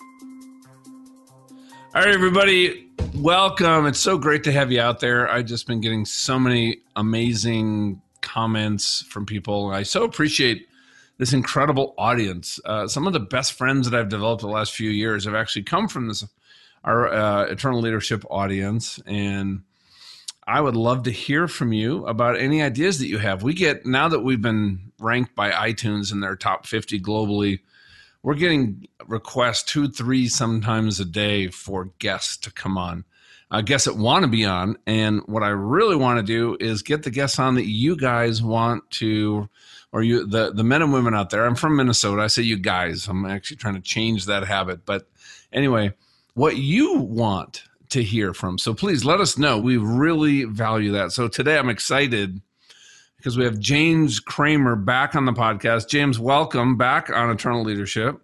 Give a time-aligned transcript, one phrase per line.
[0.00, 0.06] All
[1.94, 3.86] right, everybody, welcome.
[3.86, 5.28] It's so great to have you out there.
[5.28, 9.70] I've just been getting so many amazing comments from people.
[9.70, 10.68] I so appreciate
[11.16, 12.60] this incredible audience.
[12.64, 15.64] Uh, some of the best friends that I've developed the last few years have actually
[15.64, 16.24] come from this
[16.84, 19.62] our uh, eternal leadership audience, and
[20.46, 23.42] I would love to hear from you about any ideas that you have.
[23.42, 27.60] We get now that we've been ranked by iTunes in their top 50 globally
[28.28, 33.02] we're getting requests two, three, sometimes a day for guests to come on.
[33.50, 34.76] Uh, guests that want to be on.
[34.86, 38.42] And what I really want to do is get the guests on that you guys
[38.42, 39.48] want to,
[39.92, 41.46] or you, the, the men and women out there.
[41.46, 42.20] I'm from Minnesota.
[42.20, 43.08] I say you guys.
[43.08, 44.84] I'm actually trying to change that habit.
[44.84, 45.08] But
[45.50, 45.94] anyway,
[46.34, 48.58] what you want to hear from.
[48.58, 49.56] So please let us know.
[49.56, 51.12] We really value that.
[51.12, 52.42] So today I'm excited
[53.18, 55.88] because we have James Kramer back on the podcast.
[55.88, 58.16] James, welcome back on Eternal Leadership.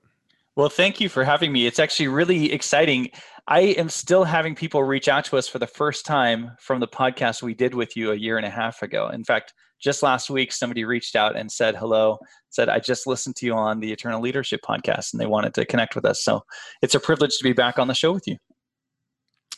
[0.56, 1.66] Well, thank you for having me.
[1.66, 3.10] It's actually really exciting.
[3.48, 6.86] I am still having people reach out to us for the first time from the
[6.86, 9.09] podcast we did with you a year and a half ago.
[9.09, 12.18] In fact, just last week, somebody reached out and said hello,
[12.51, 15.66] said, I just listened to you on the Eternal Leadership podcast, and they wanted to
[15.66, 16.23] connect with us.
[16.23, 16.45] So
[16.82, 18.36] it's a privilege to be back on the show with you.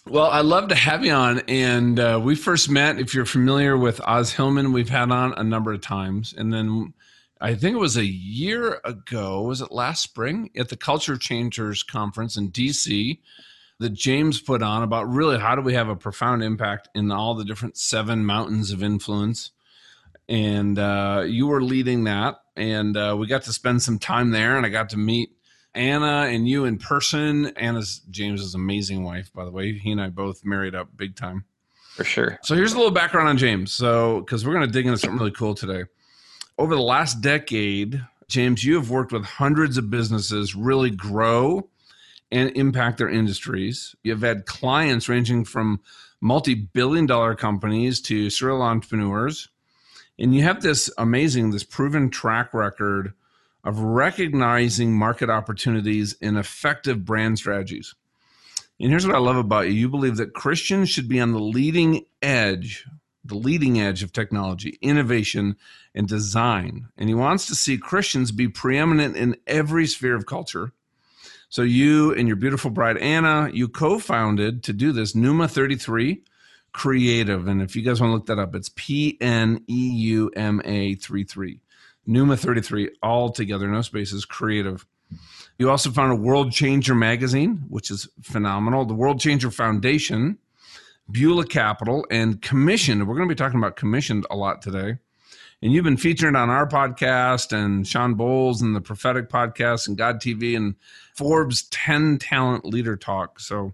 [0.04, 1.40] Well, I'd love to have you on.
[1.48, 5.42] And uh, we first met, if you're familiar with Os Hillman, we've had on a
[5.42, 6.32] number of times.
[6.36, 6.94] And then
[7.40, 11.82] I think it was a year ago, was it last spring at the Culture Changers
[11.82, 13.18] Conference in DC
[13.78, 17.34] that James put on about really how do we have a profound impact in all
[17.34, 19.50] the different seven mountains of influence.
[20.28, 22.36] And uh, you were leading that.
[22.56, 25.35] And uh, we got to spend some time there, and I got to meet
[25.76, 27.46] Anna and you in person.
[27.56, 29.72] Anna's James's amazing wife, by the way.
[29.72, 31.44] He and I both married up big time.
[31.94, 32.38] For sure.
[32.42, 33.72] So here's a little background on James.
[33.72, 35.84] So, because we're going to dig into something really cool today.
[36.58, 41.68] Over the last decade, James, you have worked with hundreds of businesses really grow
[42.30, 43.94] and impact their industries.
[44.02, 45.80] You've had clients ranging from
[46.20, 49.48] multi billion dollar companies to serial entrepreneurs.
[50.18, 53.12] And you have this amazing, this proven track record
[53.66, 57.96] of recognizing market opportunities and effective brand strategies.
[58.78, 61.40] And here's what I love about you you believe that Christians should be on the
[61.40, 62.86] leading edge,
[63.24, 65.56] the leading edge of technology, innovation,
[65.96, 66.86] and design.
[66.96, 70.72] And he wants to see Christians be preeminent in every sphere of culture.
[71.48, 76.22] So you and your beautiful bride Anna, you co-founded to do this Pneuma 33
[76.72, 77.48] Creative.
[77.48, 80.60] And if you guys want to look that up, it's P N E U M
[80.64, 81.60] A 33.
[82.06, 84.86] Pneuma 33, all together, no spaces, creative.
[85.58, 88.84] You also founded a World Changer magazine, which is phenomenal.
[88.84, 90.38] The World Changer Foundation,
[91.10, 93.06] Beulah Capital, and Commissioned.
[93.06, 94.98] We're going to be talking about Commissioned a lot today.
[95.62, 99.96] And you've been featured on our podcast and Shawn Bolz and the Prophetic Podcast and
[99.96, 100.74] God TV and
[101.14, 103.40] Forbes 10 Talent Leader Talk.
[103.40, 103.72] So,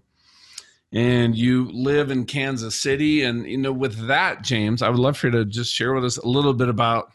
[0.93, 3.23] and you live in Kansas City.
[3.23, 6.05] And, you know, with that, James, I would love for you to just share with
[6.05, 7.11] us a little bit about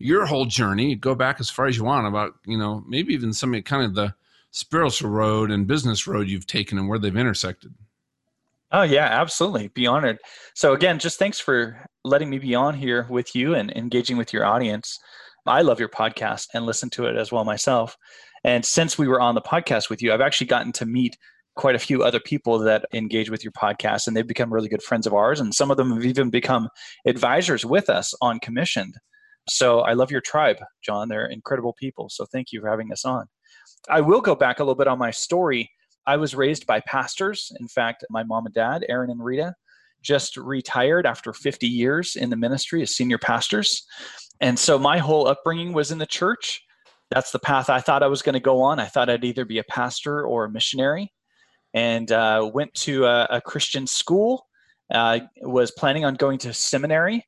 [0.00, 3.32] your whole journey, go back as far as you want about, you know, maybe even
[3.32, 4.14] some of kind of the
[4.50, 7.72] spiritual road and business road you've taken and where they've intersected.
[8.72, 9.68] Oh yeah, absolutely.
[9.68, 10.18] Be honored.
[10.54, 14.32] So again, just thanks for letting me be on here with you and engaging with
[14.32, 14.98] your audience.
[15.46, 17.96] I love your podcast and listen to it as well myself.
[18.42, 21.18] And since we were on the podcast with you, I've actually gotten to meet
[21.56, 24.82] quite a few other people that engage with your podcast and they've become really good
[24.82, 26.68] friends of ours and some of them have even become
[27.06, 28.94] advisors with us on commissioned
[29.50, 31.08] so I love your tribe, John.
[31.08, 32.08] They're incredible people.
[32.08, 33.26] So thank you for having us on.
[33.88, 35.70] I will go back a little bit on my story.
[36.06, 37.52] I was raised by pastors.
[37.60, 39.54] In fact, my mom and dad, Aaron and Rita,
[40.02, 43.84] just retired after 50 years in the ministry as senior pastors.
[44.40, 46.62] And so my whole upbringing was in the church.
[47.10, 48.78] That's the path I thought I was going to go on.
[48.78, 51.12] I thought I'd either be a pastor or a missionary
[51.74, 54.46] and uh, went to a, a Christian school.
[54.92, 57.24] Uh, was planning on going to seminary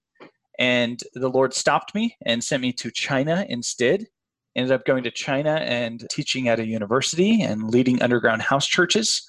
[0.58, 4.06] and the Lord stopped me and sent me to China instead.
[4.54, 9.26] Ended up going to China and teaching at a university and leading underground house churches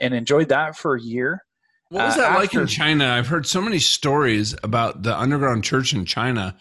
[0.00, 1.44] and enjoyed that for a year.
[1.90, 3.06] What was that uh, after, like in China?
[3.06, 6.56] I've heard so many stories about the underground church in China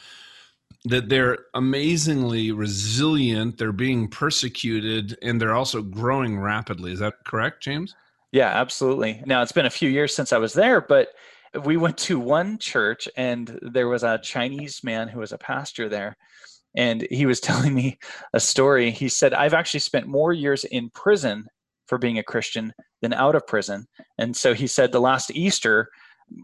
[0.85, 6.91] that they're amazingly resilient, they're being persecuted, and they're also growing rapidly.
[6.91, 7.95] Is that correct, James?
[8.31, 9.21] Yeah, absolutely.
[9.25, 11.09] Now, it's been a few years since I was there, but
[11.63, 15.89] we went to one church and there was a Chinese man who was a pastor
[15.89, 16.15] there.
[16.75, 17.97] And he was telling me
[18.33, 18.91] a story.
[18.91, 21.45] He said, I've actually spent more years in prison
[21.87, 23.85] for being a Christian than out of prison.
[24.17, 25.89] And so he said, the last Easter,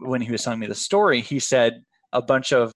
[0.00, 1.82] when he was telling me the story, he said
[2.12, 2.72] a bunch of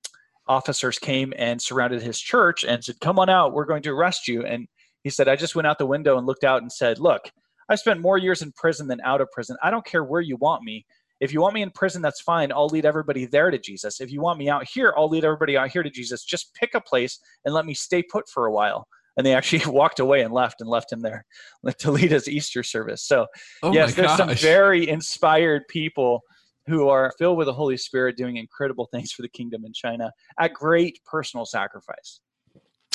[0.46, 4.26] officers came and surrounded his church and said, Come on out, we're going to arrest
[4.26, 4.44] you.
[4.44, 4.66] And
[5.02, 7.30] he said, I just went out the window and looked out and said, Look,
[7.68, 9.56] I spent more years in prison than out of prison.
[9.62, 10.84] I don't care where you want me.
[11.22, 12.50] If you want me in prison, that's fine.
[12.50, 14.00] I'll lead everybody there to Jesus.
[14.00, 16.24] If you want me out here, I'll lead everybody out here to Jesus.
[16.24, 18.88] Just pick a place and let me stay put for a while.
[19.16, 21.24] And they actually walked away and left and left him there
[21.78, 23.04] to lead his Easter service.
[23.04, 23.26] So,
[23.62, 26.22] oh yes, there's some very inspired people
[26.66, 30.10] who are filled with the Holy Spirit doing incredible things for the kingdom in China
[30.40, 32.18] at great personal sacrifice.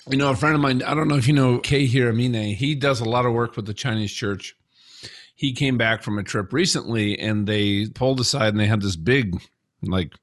[0.10, 2.76] You know, a friend of mine, I don't know if you know Kei Hiramine, he
[2.76, 4.54] does a lot of work with the Chinese church
[5.38, 8.98] he came back from a trip recently and they pulled aside and they had this
[8.98, 9.42] big
[9.82, 10.14] like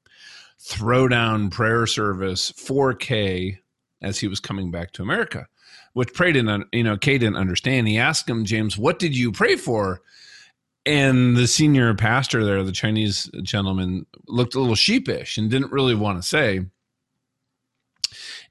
[0.60, 3.58] throwdown prayer service 4k
[4.02, 5.46] as he was coming back to america
[5.94, 7.88] which pray didn't you know Kei didn't understand.
[7.88, 10.02] He asked him james what did you pray for?
[10.86, 15.94] And the senior pastor there the chinese gentleman looked a little sheepish and didn't really
[15.94, 16.66] want to say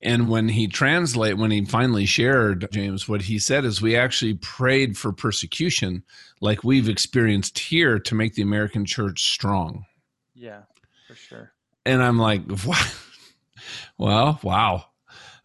[0.03, 4.35] and when he translate, when he finally shared, James, what he said is we actually
[4.35, 6.03] prayed for persecution
[6.41, 9.85] like we've experienced here to make the American church strong.
[10.35, 10.63] Yeah,
[11.07, 11.53] for sure.
[11.85, 12.95] And I'm like, what?
[13.97, 14.85] well, wow.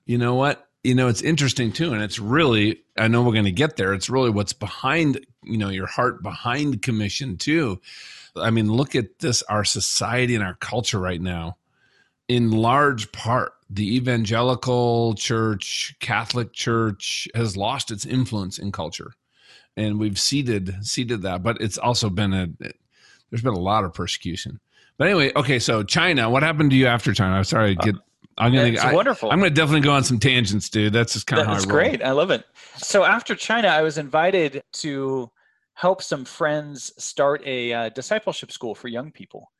[0.04, 0.66] You know what?
[0.82, 1.92] You know, it's interesting too.
[1.92, 3.94] And it's really, I know we're going to get there.
[3.94, 7.80] It's really what's behind, you know, your heart behind commission too.
[8.34, 11.58] I mean, look at this, our society and our culture right now
[12.28, 19.12] in large part, the evangelical church, Catholic church has lost its influence in culture.
[19.76, 22.48] And we've ceded ceded that, but it's also been a
[23.30, 24.58] there's been a lot of persecution.
[24.96, 27.36] But anyway, okay, so China, what happened to you after China?
[27.36, 27.94] I'm sorry, get
[28.38, 29.30] I'm gonna it's I, wonderful.
[29.30, 30.92] I'm gonna definitely go on some tangents, dude.
[30.92, 32.02] That's just kind of That's great.
[32.02, 32.44] I love it.
[32.76, 35.30] So after China, I was invited to
[35.74, 39.50] help some friends start a uh, discipleship school for young people.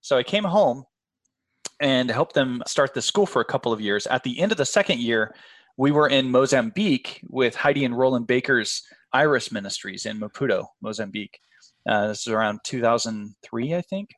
[0.00, 0.84] So I came home
[1.80, 4.06] and helped them start the school for a couple of years.
[4.06, 5.34] At the end of the second year,
[5.76, 8.82] we were in Mozambique with Heidi and Rolland Baker's
[9.12, 11.38] Iris Ministries in Maputo, Mozambique.
[11.88, 14.10] Uh, this is around 2003, I think.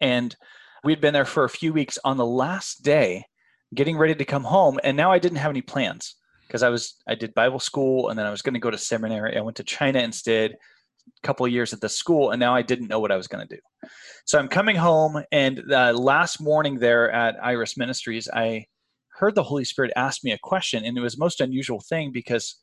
[0.00, 0.36] And
[0.84, 3.24] we'd been there for a few weeks on the last day,
[3.74, 4.78] getting ready to come home.
[4.84, 6.16] And now I didn't have any plans
[6.46, 8.78] because I was I did Bible school and then I was going to go to
[8.78, 9.36] seminary.
[9.36, 10.56] I went to China instead,
[11.22, 13.46] couple of years at the school and now i didn't know what i was going
[13.46, 13.88] to do.
[14.26, 18.66] So i'm coming home and the last morning there at iris ministries i
[19.08, 22.56] heard the holy spirit ask me a question and it was most unusual thing because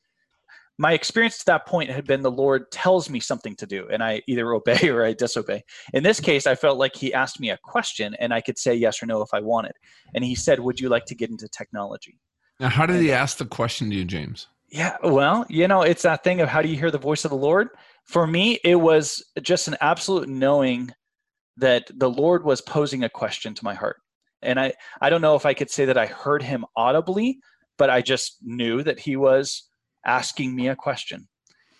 [0.77, 4.03] my experience to that point had been the lord tells me something to do and
[4.03, 5.63] i either obey or i disobey.
[5.93, 8.75] In this case i felt like he asked me a question and i could say
[8.75, 9.73] yes or no if i wanted.
[10.13, 12.19] And he said would you like to get into technology?
[12.59, 15.81] Now how did and, he ask the question to you james yeah well you know
[15.81, 17.69] it's that thing of how do you hear the voice of the lord
[18.05, 20.91] for me, it was just an absolute knowing
[21.57, 23.97] that the Lord was posing a question to my heart.
[24.41, 27.39] And I, I don't know if I could say that I heard him audibly,
[27.77, 29.69] but I just knew that he was
[30.05, 31.27] asking me a question.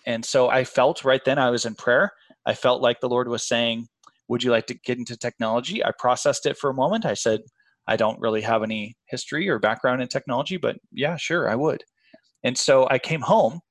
[0.06, 2.12] And so I felt right then I was in prayer.
[2.46, 3.88] I felt like the Lord was saying,
[4.28, 5.84] Would you like to get into technology?
[5.84, 7.06] I processed it for a moment.
[7.06, 7.42] I said,
[7.88, 11.84] I don't really have any history or background in technology, but yeah, sure, I would.
[12.44, 13.62] And so I came home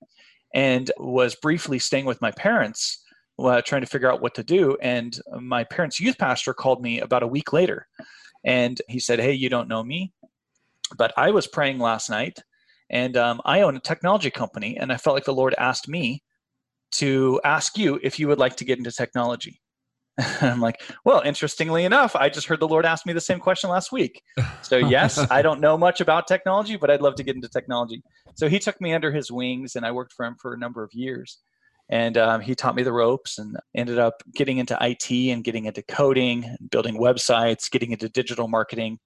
[0.54, 3.02] and was briefly staying with my parents
[3.38, 7.00] uh, trying to figure out what to do and my parents youth pastor called me
[7.00, 7.86] about a week later
[8.44, 10.12] and he said hey you don't know me
[10.98, 12.38] but i was praying last night
[12.90, 16.22] and um, i own a technology company and i felt like the lord asked me
[16.92, 19.60] to ask you if you would like to get into technology
[20.40, 23.70] I'm like, well, interestingly enough, I just heard the Lord ask me the same question
[23.70, 24.22] last week.
[24.62, 28.02] So, yes, I don't know much about technology, but I'd love to get into technology.
[28.40, 30.82] So, he took me under his wings, and I worked for him for a number
[30.82, 31.40] of years.
[31.90, 35.66] And um, he taught me the ropes and ended up getting into IT and getting
[35.66, 38.98] into coding, building websites, getting into digital marketing.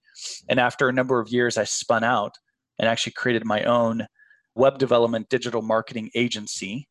[0.47, 2.37] And after a number of years, I spun out
[2.79, 4.07] and actually created my own
[4.55, 6.87] web development digital marketing agency.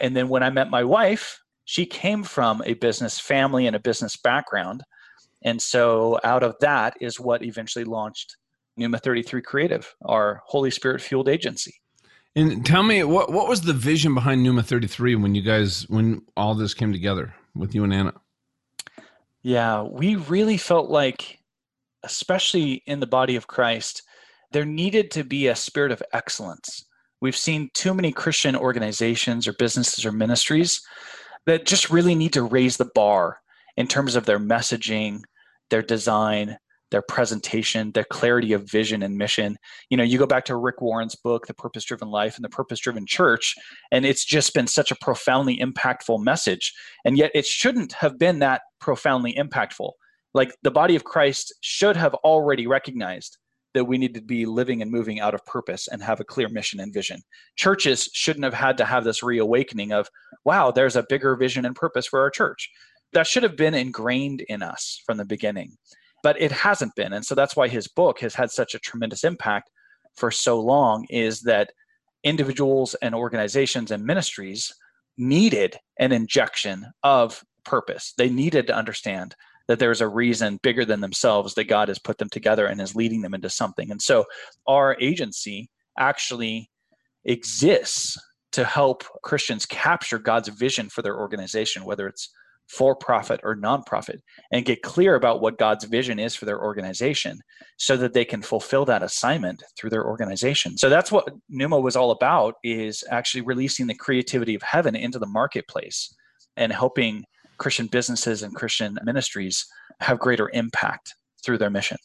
[0.00, 3.80] And then when I met my wife, she came from a business family and a
[3.80, 4.82] business background.
[5.44, 8.36] And so out of that is what eventually launched
[8.76, 11.74] Pneuma 33 Creative, our Holy Spirit fueled agency.
[12.34, 16.22] And tell me what what was the vision behind Pneuma 33 when you guys when
[16.36, 18.12] all this came together with you and Anna?
[19.42, 21.38] Yeah, we really felt like
[22.04, 24.02] especially in the body of Christ,
[24.52, 26.84] there needed to be a spirit of excellence.
[27.20, 30.80] We've seen too many Christian organizations or businesses or ministries
[31.46, 33.38] that just really need to raise the bar
[33.76, 35.22] in terms of their messaging,
[35.70, 36.58] their design,
[36.90, 39.56] their presentation, their clarity of vision and mission.
[39.90, 42.48] You know, you go back to Rick Warren's book, The Purpose Driven Life and the
[42.48, 43.54] Purpose Driven Church,
[43.90, 46.72] and it's just been such a profoundly impactful message.
[47.04, 49.92] And yet it shouldn't have been that profoundly impactful.
[50.34, 53.38] Like the body of Christ should have already recognized
[53.74, 56.48] that we need to be living and moving out of purpose and have a clear
[56.48, 57.20] mission and vision.
[57.56, 60.08] Churches shouldn't have had to have this reawakening of,
[60.44, 62.70] wow, there's a bigger vision and purpose for our church.
[63.12, 65.76] That should have been ingrained in us from the beginning,
[66.26, 67.12] but it hasn't been.
[67.12, 69.70] And so that's why his book has had such a tremendous impact
[70.16, 71.70] for so long is that
[72.24, 74.74] individuals and organizations and ministries
[75.16, 78.12] needed an injection of purpose.
[78.18, 79.36] They needed to understand
[79.68, 82.96] that there's a reason bigger than themselves that God has put them together and is
[82.96, 83.92] leading them into something.
[83.92, 84.24] And so
[84.66, 86.68] our agency actually
[87.24, 88.18] exists
[88.50, 92.30] to help Christians capture God's vision for their organization, whether it's
[92.68, 94.18] for profit or nonprofit,
[94.50, 97.38] and get clear about what God's vision is for their organization
[97.76, 100.76] so that they can fulfill that assignment through their organization.
[100.76, 105.18] So that's what Pneuma was all about is actually releasing the creativity of heaven into
[105.18, 106.12] the marketplace
[106.56, 107.24] and helping
[107.58, 109.64] Christian businesses and Christian ministries
[110.00, 111.98] have greater impact through their mission.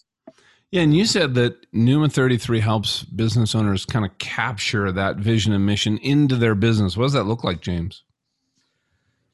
[0.72, 5.52] Yeah, and you said that Pneuma 33 helps business owners kind of capture that vision
[5.52, 6.96] and mission into their business.
[6.96, 8.04] What does that look like, James?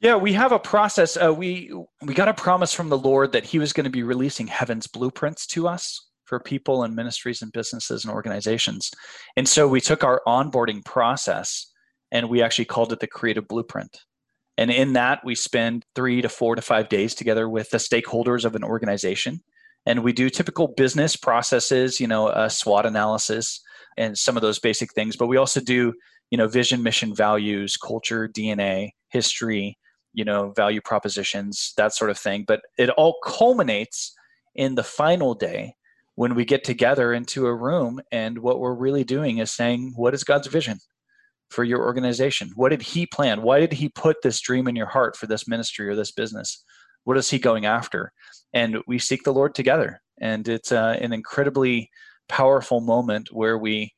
[0.00, 1.16] Yeah, we have a process.
[1.16, 4.04] Uh, we we got a promise from the Lord that He was going to be
[4.04, 8.90] releasing heaven's blueprints to us for people and ministries and businesses and organizations.
[9.36, 11.72] And so we took our onboarding process
[12.12, 13.98] and we actually called it the Creative Blueprint.
[14.56, 18.44] And in that, we spend three to four to five days together with the stakeholders
[18.44, 19.40] of an organization.
[19.86, 23.60] And we do typical business processes, you know, a SWOT analysis
[23.96, 25.16] and some of those basic things.
[25.16, 25.94] But we also do,
[26.30, 29.78] you know, vision, mission, values, culture, DNA, history,
[30.18, 32.44] you know, value propositions, that sort of thing.
[32.46, 34.12] But it all culminates
[34.54, 35.74] in the final day
[36.16, 40.14] when we get together into a room and what we're really doing is saying, what
[40.14, 40.78] is God's vision?
[41.50, 42.52] for your organization?
[42.56, 43.42] What did he plan?
[43.42, 46.62] Why did he put this dream in your heart for this ministry or this business?
[47.04, 48.12] What is he going after?
[48.52, 50.00] And we seek the Lord together.
[50.20, 51.90] And it's uh, an incredibly
[52.28, 53.94] powerful moment where we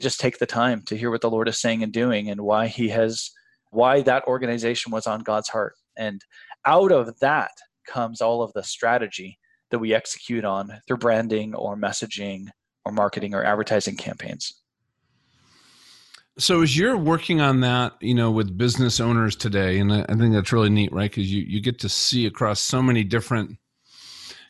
[0.00, 2.68] just take the time to hear what the Lord is saying and doing and why
[2.68, 3.30] he has,
[3.74, 5.74] why that organization was on God's heart.
[5.96, 6.22] And
[6.64, 7.50] out of that
[7.86, 9.38] comes all of the strategy
[9.70, 12.46] that we execute on through branding or messaging
[12.84, 14.60] or marketing or advertising campaigns.
[16.36, 20.34] So as you're working on that, you know, with business owners today, and I, think
[20.34, 21.10] that's really neat, right?
[21.10, 23.56] Because you you get to see across so many different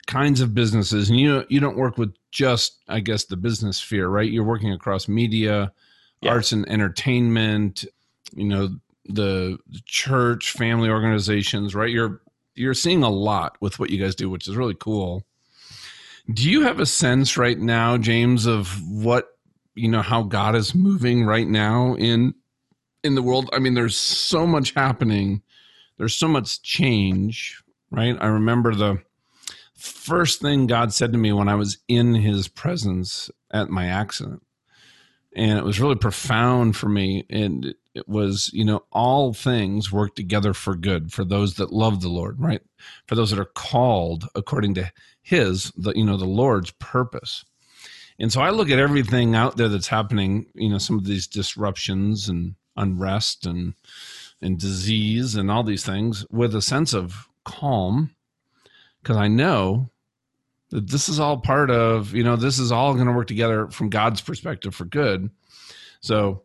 [0.07, 4.09] kinds of businesses, and you you don't work with just, I guess, the business sphere,
[4.09, 4.31] right?
[4.31, 5.73] You're working across media,
[6.23, 6.31] yeah.
[6.31, 7.85] arts and entertainment,
[8.35, 8.71] you know,
[9.07, 11.91] the church, family organizations, right?
[11.91, 12.21] You're
[12.55, 15.25] you're seeing a lot with what you guys do, which is really cool.
[16.33, 19.29] Do you have a sense right now, James, of what
[19.75, 22.35] you know how God is moving right now in
[23.05, 23.51] in the world.
[23.53, 25.43] I mean, there's so much happening.
[25.99, 28.17] There's so much change, right?
[28.19, 29.03] I remember the
[29.77, 34.43] first thing God said to me when I was in his presence at my accident.
[35.37, 37.27] And it was really profound for me.
[37.29, 42.01] And it was, you know, all things work together for good for those that love
[42.01, 42.63] the Lord, right?
[43.07, 47.45] For those that are called according to his, the, you know, the Lord's purpose.
[48.19, 51.27] And so I look at everything out there that's happening, you know, some of these
[51.27, 53.75] disruptions and unrest and
[54.43, 58.15] and disease and all these things with a sense of calm
[59.03, 59.91] because I know
[60.71, 63.69] that this is all part of, you know, this is all going to work together
[63.69, 65.31] from God's perspective for good.
[66.01, 66.44] So,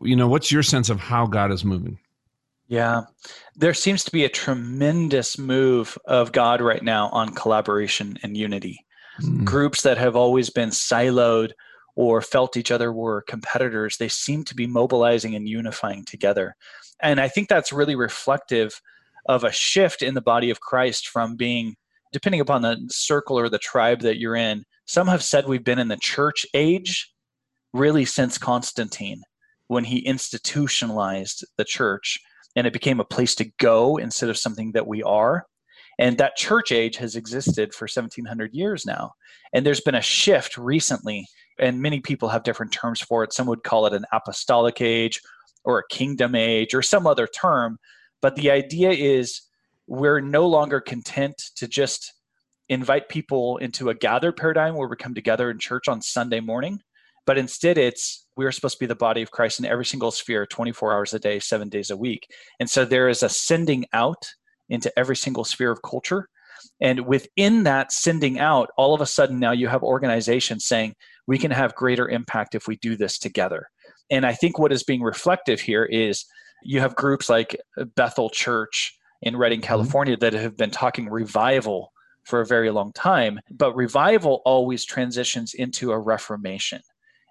[0.00, 1.98] you know, what's your sense of how God is moving?
[2.68, 3.02] Yeah.
[3.54, 8.84] There seems to be a tremendous move of God right now on collaboration and unity
[9.20, 9.44] mm.
[9.44, 11.52] groups that have always been siloed
[11.94, 16.54] or felt each other were competitors, they seem to be mobilizing and unifying together.
[17.00, 18.80] And I think that's really reflective
[19.26, 21.74] of a shift in the body of Christ from being,
[22.12, 25.78] depending upon the circle or the tribe that you're in, some have said we've been
[25.78, 27.12] in the church age
[27.72, 29.22] really since Constantine
[29.68, 32.18] when he institutionalized the church
[32.54, 35.46] and it became a place to go instead of something that we are.
[35.98, 39.12] And that church age has existed for 1700 years now.
[39.52, 41.26] And there's been a shift recently,
[41.58, 43.32] and many people have different terms for it.
[43.32, 45.20] Some would call it an apostolic age
[45.64, 47.78] or a kingdom age or some other term.
[48.20, 49.42] But the idea is
[49.86, 52.12] we're no longer content to just
[52.68, 56.80] invite people into a gathered paradigm where we come together in church on Sunday morning,
[57.26, 60.46] but instead it's we're supposed to be the body of Christ in every single sphere
[60.46, 62.28] 24 hours a day, seven days a week.
[62.60, 64.26] And so there is a sending out
[64.68, 66.28] into every single sphere of culture.
[66.80, 70.94] And within that sending out, all of a sudden now you have organizations saying,
[71.26, 73.68] we can have greater impact if we do this together.
[74.10, 76.24] And I think what is being reflective here is
[76.62, 77.56] you have groups like
[77.96, 79.68] Bethel Church in Redding, mm-hmm.
[79.68, 80.20] California, mm-hmm.
[80.20, 81.92] that have been talking revival
[82.24, 83.40] for a very long time.
[83.50, 86.82] But revival always transitions into a reformation.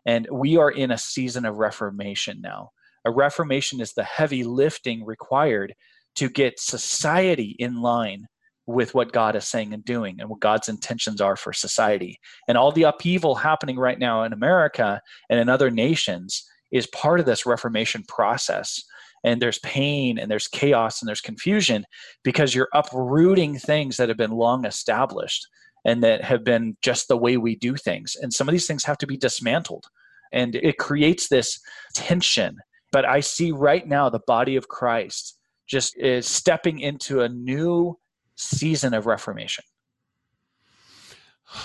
[0.05, 2.71] And we are in a season of reformation now.
[3.05, 5.75] A reformation is the heavy lifting required
[6.15, 8.27] to get society in line
[8.67, 12.19] with what God is saying and doing and what God's intentions are for society.
[12.47, 17.19] And all the upheaval happening right now in America and in other nations is part
[17.19, 18.81] of this reformation process.
[19.23, 21.85] And there's pain and there's chaos and there's confusion
[22.23, 25.47] because you're uprooting things that have been long established
[25.85, 28.15] and that have been just the way we do things.
[28.19, 29.85] And some of these things have to be dismantled.
[30.33, 31.59] And it creates this
[31.93, 32.57] tension.
[32.91, 35.37] But I see right now the body of Christ
[35.67, 37.97] just is stepping into a new
[38.35, 39.63] season of reformation.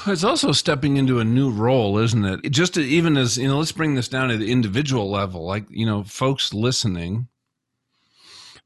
[0.06, 2.50] It's also stepping into a new role, isn't it?
[2.50, 5.44] Just to, even as, you know, let's bring this down to the individual level.
[5.44, 7.28] Like, you know, folks listening,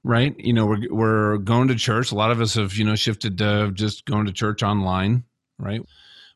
[0.03, 0.39] right?
[0.39, 2.13] You know, we're, we're going to church.
[2.13, 5.25] A lot of us have, you know, shifted to just going to church online,
[5.59, 5.83] right?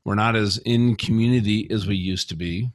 [0.05, 2.71] We're not as in community as we used to be.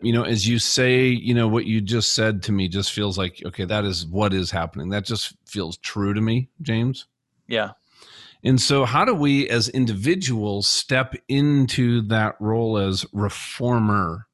[0.00, 3.16] You know, as you say, you know, what you just said to me just feels
[3.16, 4.90] like, okay, that is what is happening.
[4.90, 7.06] That just feels true to me, James.
[7.46, 7.70] Yeah.
[8.42, 14.26] And so, how do we as individuals step into that role as reformer?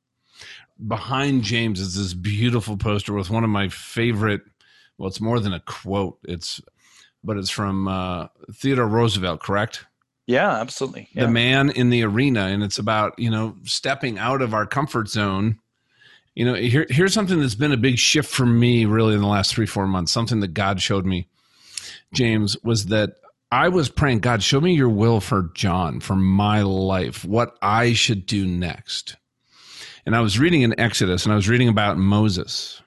[0.84, 4.40] Behind James is this beautiful poster with one of my favorite.
[4.98, 6.18] Well, it's more than a quote.
[6.24, 6.60] It's,
[7.22, 9.86] but it's from uh, Theodore Roosevelt, correct?
[10.30, 11.08] Yeah, absolutely.
[11.12, 11.26] Yeah.
[11.26, 15.08] The man in the arena, and it's about you know stepping out of our comfort
[15.08, 15.58] zone.
[16.34, 19.26] You know, here, here's something that's been a big shift for me, really, in the
[19.26, 20.12] last three, four months.
[20.12, 21.26] Something that God showed me
[22.12, 23.14] James, was that
[23.52, 27.92] I was praying, God, show me your will for John, for my life, what I
[27.92, 29.16] should do next.
[30.06, 32.82] And I was reading in Exodus and I was reading about Moses.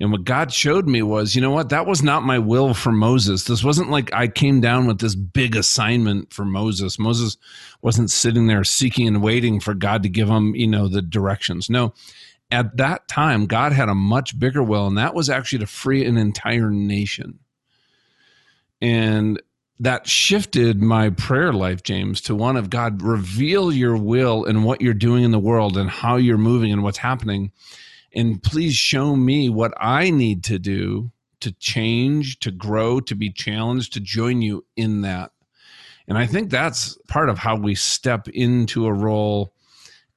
[0.00, 1.68] And what God showed me was, you know what?
[1.68, 3.44] That was not my will for Moses.
[3.44, 6.98] This wasn't like I came down with this big assignment for Moses.
[6.98, 7.36] Moses
[7.82, 11.70] wasn't sitting there seeking and waiting for God to give him, you know, the directions.
[11.70, 11.94] No,
[12.50, 16.04] at that time, God had a much bigger will, and that was actually to free
[16.04, 17.38] an entire nation.
[18.80, 19.40] And
[19.80, 24.80] that shifted my prayer life, James, to one of God, reveal your will and what
[24.80, 27.52] you're doing in the world and how you're moving and what's happening.
[28.14, 33.30] And please show me what I need to do to change, to grow, to be
[33.30, 35.32] challenged, to join you in that.
[36.06, 39.54] And I think that's part of how we step into a role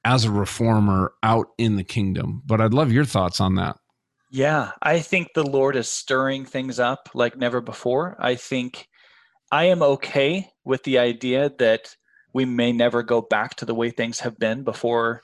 [0.04, 2.42] as a reformer out in the kingdom.
[2.46, 3.76] But I'd love your thoughts on that.
[4.30, 8.16] Yeah, I think the Lord is stirring things up like never before.
[8.18, 8.88] I think
[9.50, 11.96] I am okay with the idea that
[12.32, 15.22] we may never go back to the way things have been before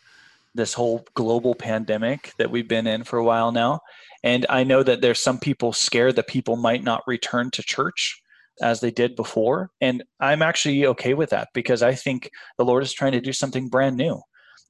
[0.55, 3.81] this whole global pandemic that we've been in for a while now.
[4.23, 8.21] And I know that there's some people scared that people might not return to church
[8.61, 9.71] as they did before.
[9.81, 13.33] And I'm actually okay with that because I think the Lord is trying to do
[13.33, 14.21] something brand new.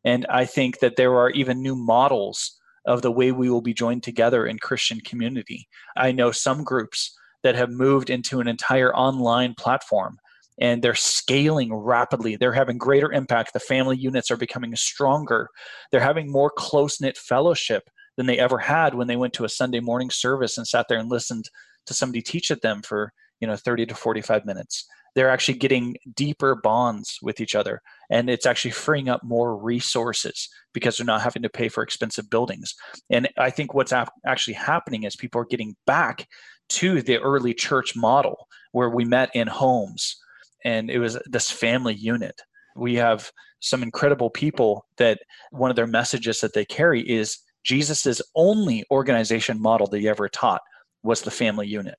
[0.05, 3.75] And I think that there are even new models of the way we will be
[3.75, 5.69] joined together in Christian community.
[5.97, 10.19] I know some groups that have moved into an entire online platform
[10.61, 12.37] and they're scaling rapidly.
[12.37, 13.53] They're having greater impact.
[13.53, 15.49] The family units are becoming stronger.
[15.91, 17.85] They're having more close knit fellowship
[18.17, 20.99] than they ever had when they went to a Sunday morning service and sat there
[20.99, 21.49] and listened
[21.87, 25.97] to somebody teach at them for you know 30 to 45 minutes they're actually getting
[26.15, 31.21] deeper bonds with each other and it's actually freeing up more resources because they're not
[31.21, 32.75] having to pay for expensive buildings
[33.11, 33.93] and i think what's
[34.27, 36.29] actually happening is people are getting back
[36.69, 40.17] to the early church model where we met in homes
[40.65, 42.41] and it was this family unit.
[42.77, 45.21] We have some incredible people that
[45.51, 50.29] one of their messages that they carry is jesus's only organization model that he ever
[50.29, 50.61] taught
[51.03, 51.95] was the family unit.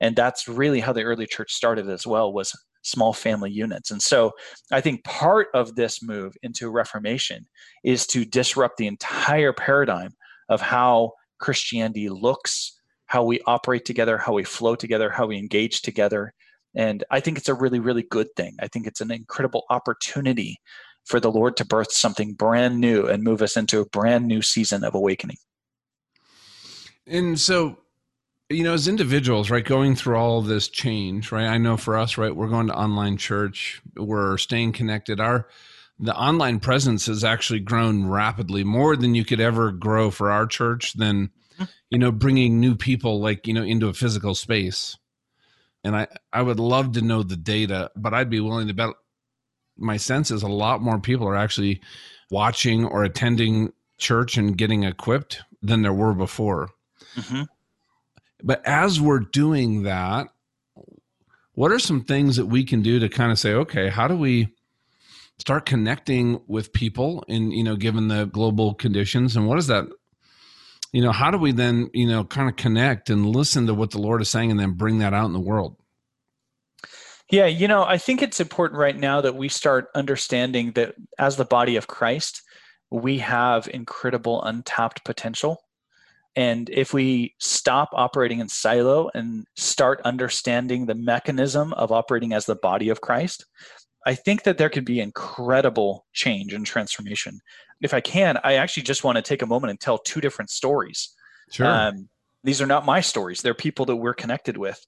[0.00, 3.90] And that's really how the early church started as well was small family units.
[3.90, 4.32] And so
[4.72, 7.46] i think part of this move into reformation
[7.84, 10.14] is to disrupt the entire paradigm
[10.48, 15.82] of how christianity looks how we operate together how we flow together how we engage
[15.82, 16.34] together
[16.78, 20.56] and i think it's a really really good thing i think it's an incredible opportunity
[21.04, 24.40] for the lord to birth something brand new and move us into a brand new
[24.40, 25.36] season of awakening
[27.06, 27.76] and so
[28.50, 31.46] you know, as individuals, right, going through all this change, right?
[31.46, 35.20] I know for us, right, we're going to online church, we're staying connected.
[35.20, 35.48] Our
[36.00, 40.46] the online presence has actually grown rapidly, more than you could ever grow for our
[40.46, 40.94] church.
[40.94, 41.64] Than mm-hmm.
[41.90, 44.96] you know, bringing new people like you know into a physical space.
[45.84, 48.90] And I I would love to know the data, but I'd be willing to bet.
[49.76, 51.80] My sense is a lot more people are actually
[52.30, 56.70] watching or attending church and getting equipped than there were before.
[57.14, 57.42] Mm-hmm
[58.42, 60.28] but as we're doing that,
[61.54, 64.16] what are some things that we can do to kind of say, okay, how do
[64.16, 64.54] we
[65.38, 69.36] start connecting with people in, you know, given the global conditions?
[69.36, 69.86] And what is that?
[70.92, 73.90] You know, how do we then, you know, kind of connect and listen to what
[73.90, 75.76] the Lord is saying and then bring that out in the world?
[77.30, 81.36] Yeah, you know, I think it's important right now that we start understanding that as
[81.36, 82.42] the body of Christ,
[82.90, 85.62] we have incredible untapped potential.
[86.34, 92.46] And if we stop operating in silo and start understanding the mechanism of operating as
[92.46, 93.44] the body of Christ,
[94.06, 97.40] I think that there could be incredible change and transformation.
[97.80, 100.50] If I can, I actually just want to take a moment and tell two different
[100.50, 101.14] stories.
[101.50, 101.66] Sure.
[101.66, 102.08] Um,
[102.44, 104.84] these are not my stories, they're people that we're connected with.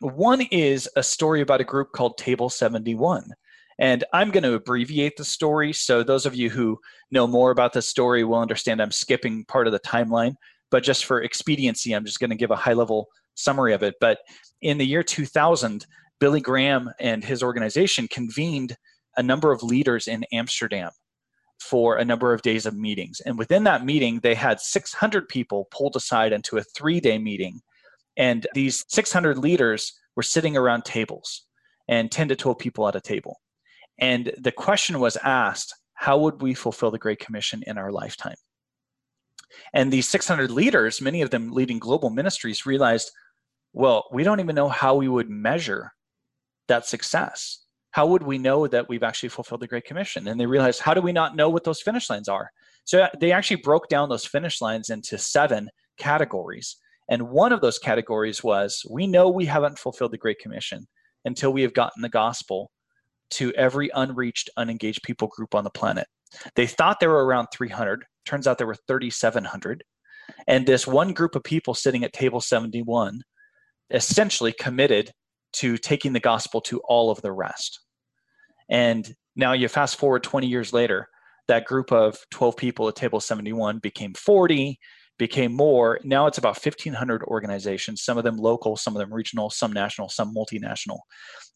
[0.00, 3.30] One is a story about a group called Table 71.
[3.78, 5.72] And I'm going to abbreviate the story.
[5.72, 6.78] So, those of you who
[7.10, 10.34] know more about the story will understand I'm skipping part of the timeline.
[10.70, 13.94] But just for expediency, I'm just going to give a high level summary of it.
[14.00, 14.18] But
[14.60, 15.86] in the year 2000,
[16.22, 18.76] Billy Graham and his organization convened
[19.16, 20.92] a number of leaders in Amsterdam
[21.58, 23.20] for a number of days of meetings.
[23.26, 27.60] And within that meeting, they had 600 people pulled aside into a three day meeting
[28.16, 31.44] and these 600 leaders were sitting around tables
[31.88, 33.40] and 10 to 12 people at a table.
[33.98, 38.36] And the question was asked how would we fulfill the Great Commission in our lifetime?
[39.74, 43.10] And these 600 leaders, many of them leading global ministries, realized
[43.72, 45.90] well, we don't even know how we would measure
[46.72, 47.58] that success.
[47.90, 50.26] How would we know that we've actually fulfilled the Great Commission?
[50.26, 52.50] And they realized, how do we not know what those finish lines are?
[52.84, 56.76] So uh, they actually broke down those finish lines into seven categories.
[57.10, 60.86] And one of those categories was we know we haven't fulfilled the Great Commission
[61.26, 62.70] until we have gotten the gospel
[63.32, 66.06] to every unreached, unengaged people group on the planet.
[66.56, 68.04] They thought there were around 300.
[68.24, 69.84] Turns out there were 3,700.
[70.46, 73.20] And this one group of people sitting at table 71
[73.90, 75.12] essentially committed
[75.54, 77.80] to taking the gospel to all of the rest.
[78.70, 81.08] And now you fast forward 20 years later,
[81.48, 84.78] that group of 12 people at table 71 became 40,
[85.18, 86.00] became more.
[86.04, 90.08] Now it's about 1,500 organizations, some of them local, some of them regional, some national,
[90.08, 91.00] some multinational.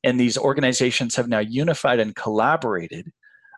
[0.04, 3.10] And these organizations have now unified and collaborated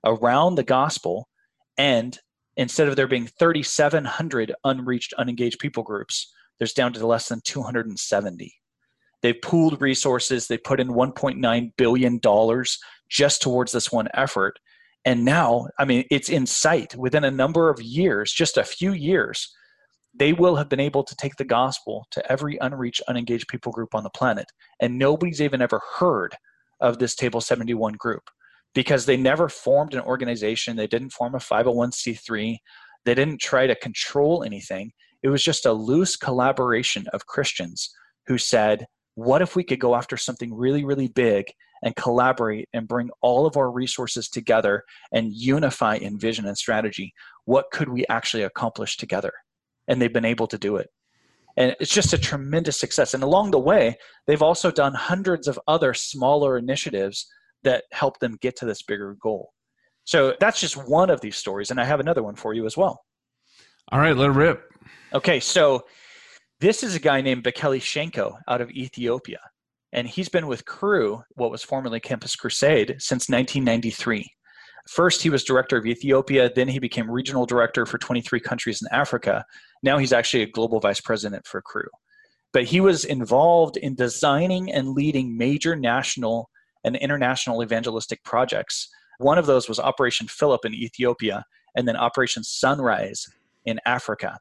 [0.04, 1.28] around the gospel.
[1.76, 2.18] And
[2.56, 8.54] instead of there being 3,700 unreached, unengaged people groups, there's down to less than 270.
[9.22, 12.20] They've pooled resources, they put in $1.9 billion
[13.10, 14.58] just towards this one effort.
[15.04, 18.92] And now, I mean, it's in sight within a number of years, just a few
[18.92, 19.52] years,
[20.14, 23.94] they will have been able to take the gospel to every unreached, unengaged people group
[23.94, 24.46] on the planet.
[24.80, 26.36] And nobody's even ever heard
[26.80, 28.22] of this Table 71 group
[28.74, 30.76] because they never formed an organization.
[30.76, 32.56] They didn't form a 501c3.
[33.04, 34.92] They didn't try to control anything.
[35.22, 37.90] It was just a loose collaboration of Christians
[38.26, 38.86] who said,
[39.18, 41.46] what if we could go after something really, really big
[41.82, 47.12] and collaborate and bring all of our resources together and unify in vision and strategy?
[47.44, 49.32] What could we actually accomplish together?
[49.88, 50.88] and they've been able to do it.
[51.56, 53.14] And it's just a tremendous success.
[53.14, 57.26] And along the way, they've also done hundreds of other smaller initiatives
[57.64, 59.50] that help them get to this bigger goal.
[60.04, 61.70] So that's just one of these stories.
[61.70, 63.02] And I have another one for you as well.
[63.90, 64.62] All right, let it rip.
[65.12, 65.84] Okay, so
[66.60, 69.38] this is a guy named Bekele Shanko out of Ethiopia.
[69.92, 74.30] And he's been with Cru, what was formerly Campus Crusade, since 1993.
[74.88, 78.88] First, he was director of Ethiopia, then he became regional director for 23 countries in
[78.90, 79.44] Africa.
[79.82, 81.84] Now he's actually a global vice president for Cru.
[82.52, 86.50] But he was involved in designing and leading major national
[86.84, 88.88] and international evangelistic projects.
[89.18, 91.44] One of those was Operation Philip in Ethiopia,
[91.76, 93.26] and then Operation Sunrise
[93.64, 94.38] in Africa.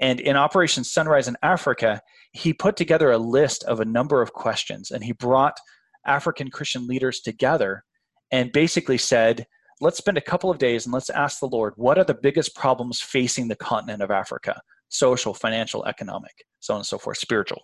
[0.00, 2.00] And in Operation Sunrise in Africa,
[2.32, 5.58] he put together a list of a number of questions and he brought
[6.06, 7.84] African Christian leaders together
[8.32, 9.46] and basically said,
[9.80, 12.54] let's spend a couple of days and let's ask the Lord, what are the biggest
[12.54, 14.60] problems facing the continent of Africa?
[14.88, 17.62] Social, financial, economic, so on and so forth, spiritual.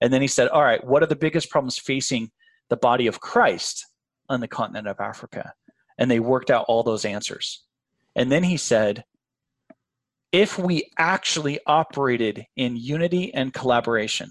[0.00, 2.30] And then he said, all right, what are the biggest problems facing
[2.68, 3.86] the body of Christ
[4.28, 5.52] on the continent of Africa?
[5.98, 7.64] And they worked out all those answers.
[8.14, 9.04] And then he said,
[10.36, 14.30] if we actually operated in unity and collaboration,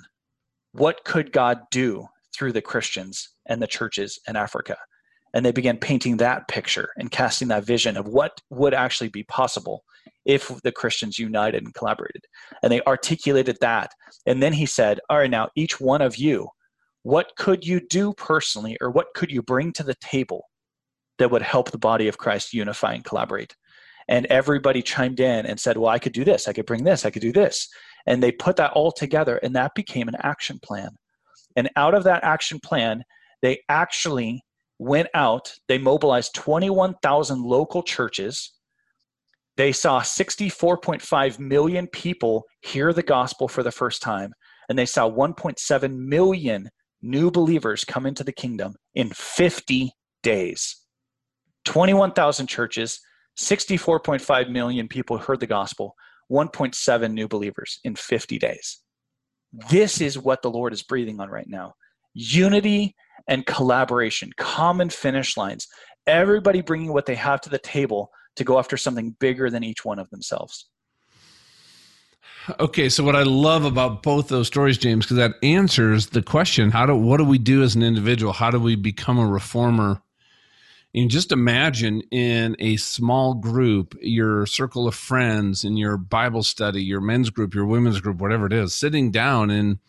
[0.71, 4.77] what could God do through the Christians and the churches in Africa?
[5.35, 9.23] and they began painting that picture and casting that vision of what would actually be
[9.23, 9.83] possible
[10.23, 12.23] if the Christians united and collaborated.
[12.63, 13.91] And they articulated that.
[14.25, 16.47] And then he said, All right, now each one of you,
[17.03, 20.45] what could you do personally or what could you bring to the table
[21.17, 23.57] that would help the body of Christ unify and collaborate?
[24.07, 27.05] And everybody chimed in and said, Well, I could do this, I could bring this,
[27.05, 27.67] I could do this.
[28.05, 30.89] And they put that all together, and that became an action plan.
[31.55, 33.03] And out of that action plan,
[33.41, 34.41] they actually
[34.77, 38.53] went out, they mobilized 21,000 local churches.
[39.57, 44.33] They saw 64.5 million people hear the gospel for the first time,
[44.69, 46.69] and they saw 1.7 million
[47.01, 49.91] new believers come into the kingdom in 50
[50.23, 50.75] days.
[51.63, 52.99] 21,000 churches,
[53.37, 55.95] 64.5 million people heard the gospel,
[56.31, 58.79] 1.7 new believers in 50 days.
[59.69, 61.73] This is what the Lord is breathing on right now
[62.13, 62.95] unity
[63.27, 65.67] and collaboration, common finish lines,
[66.07, 69.83] everybody bringing what they have to the table to go after something bigger than each
[69.83, 70.69] one of themselves.
[72.59, 76.71] Okay, so what I love about both those stories, James, because that answers the question:
[76.71, 78.33] How do what do we do as an individual?
[78.33, 80.01] How do we become a reformer?
[80.95, 86.81] And just imagine in a small group, your circle of friends, in your Bible study,
[86.81, 89.79] your men's group, your women's group, whatever it is, sitting down and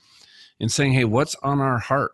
[0.58, 2.12] and saying, "Hey, what's on our heart?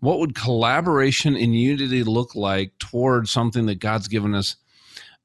[0.00, 4.56] What would collaboration and unity look like towards something that God's given us,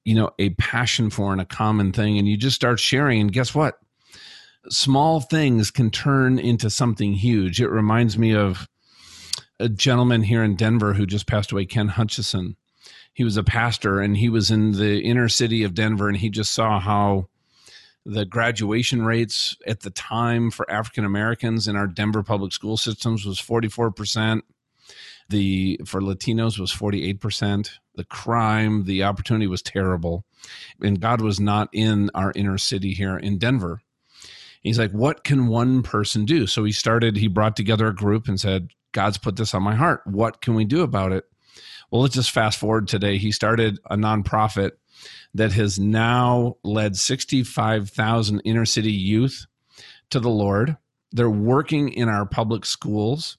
[0.05, 3.33] you know, a passion for and a common thing?" And you just start sharing, and
[3.33, 3.79] guess what?
[4.69, 7.59] Small things can turn into something huge.
[7.59, 8.69] It reminds me of
[9.59, 12.55] a gentleman here in Denver who just passed away, Ken Hutchison.
[13.21, 16.31] He was a pastor and he was in the inner city of Denver and he
[16.31, 17.27] just saw how
[18.03, 23.23] the graduation rates at the time for African Americans in our Denver public school systems
[23.23, 24.41] was 44%.
[25.29, 27.69] The for Latinos was 48%.
[27.93, 30.25] The crime, the opportunity was terrible.
[30.81, 33.83] And God was not in our inner city here in Denver.
[34.63, 36.47] He's like, what can one person do?
[36.47, 39.75] So he started, he brought together a group and said, God's put this on my
[39.75, 40.01] heart.
[40.07, 41.25] What can we do about it?
[41.91, 43.17] Well, let's just fast forward today.
[43.17, 44.71] He started a nonprofit
[45.33, 49.45] that has now led 65,000 inner city youth
[50.09, 50.77] to the Lord.
[51.11, 53.37] They're working in our public schools.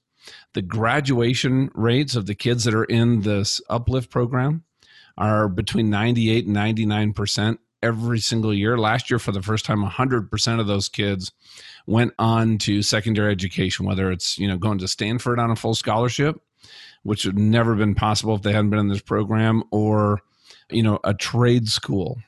[0.53, 4.63] The graduation rates of the kids that are in this uplift program
[5.17, 8.77] are between 98 and 99% every single year.
[8.77, 11.31] Last year, for the first time, 100% of those kids
[11.87, 15.75] went on to secondary education, whether it's, you know, going to Stanford on a full
[15.75, 16.39] scholarship,
[17.03, 20.21] which would never been possible if they hadn't been in this program, or
[20.69, 22.19] you know, a trade school.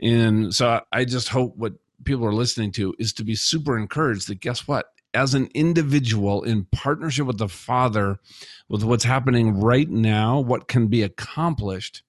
[0.00, 4.28] And so I just hope what people are listening to is to be super encouraged
[4.28, 4.86] that guess what?
[5.14, 8.18] As an individual in partnership with the Father,
[8.68, 12.02] with what's happening right now, what can be accomplished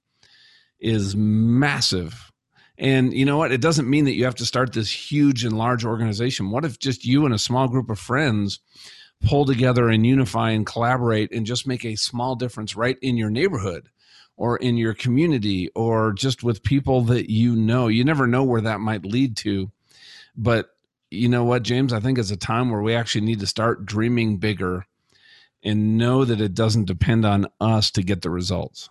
[0.79, 2.31] is massive.
[2.77, 3.51] And you know what?
[3.51, 6.51] It doesn't mean that you have to start this huge and large organization.
[6.51, 8.59] What if just you and a small group of friends
[9.23, 13.29] pull together and unify and collaborate and just make a small difference right in your
[13.29, 13.89] neighborhood?
[14.39, 17.89] or in your community or just with people that you know.
[17.89, 19.69] You never know where that might lead to.
[20.35, 20.69] But
[21.11, 21.91] you know what, James?
[21.91, 24.85] I think it's a time where we actually need to start dreaming bigger
[25.61, 28.89] and know that it doesn't depend on us to get the results.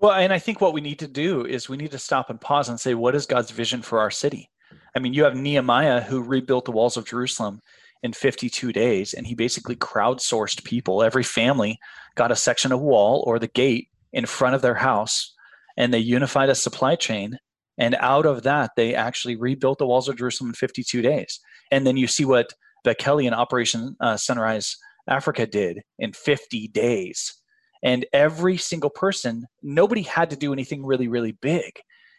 [0.00, 2.40] Well, and I think what we need to do is we need to stop and
[2.40, 4.50] pause and say, what is God's vision for our city?
[4.96, 7.60] I mean, you have Nehemiah who rebuilt the walls of Jerusalem
[8.02, 11.02] in 52 days, and he basically crowdsourced people.
[11.02, 11.78] Every family
[12.14, 15.34] got a section of wall or the gate in front of their house
[15.76, 17.38] and they unified a supply chain
[17.78, 21.40] and out of that they actually rebuilt the walls of jerusalem in 52 days.
[21.70, 22.52] And then you see what
[22.86, 24.76] Bekele and operation uh, sunrise
[25.08, 27.34] africa did in 50 days.
[27.82, 31.72] And every single person nobody had to do anything really really big.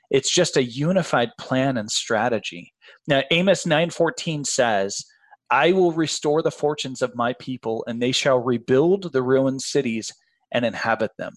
[0.09, 2.73] It's just a unified plan and strategy.
[3.07, 5.05] Now amos 9.14 says
[5.51, 10.11] i will restore the fortunes of my people and they shall rebuild the ruined cities
[10.51, 11.33] and inhabit them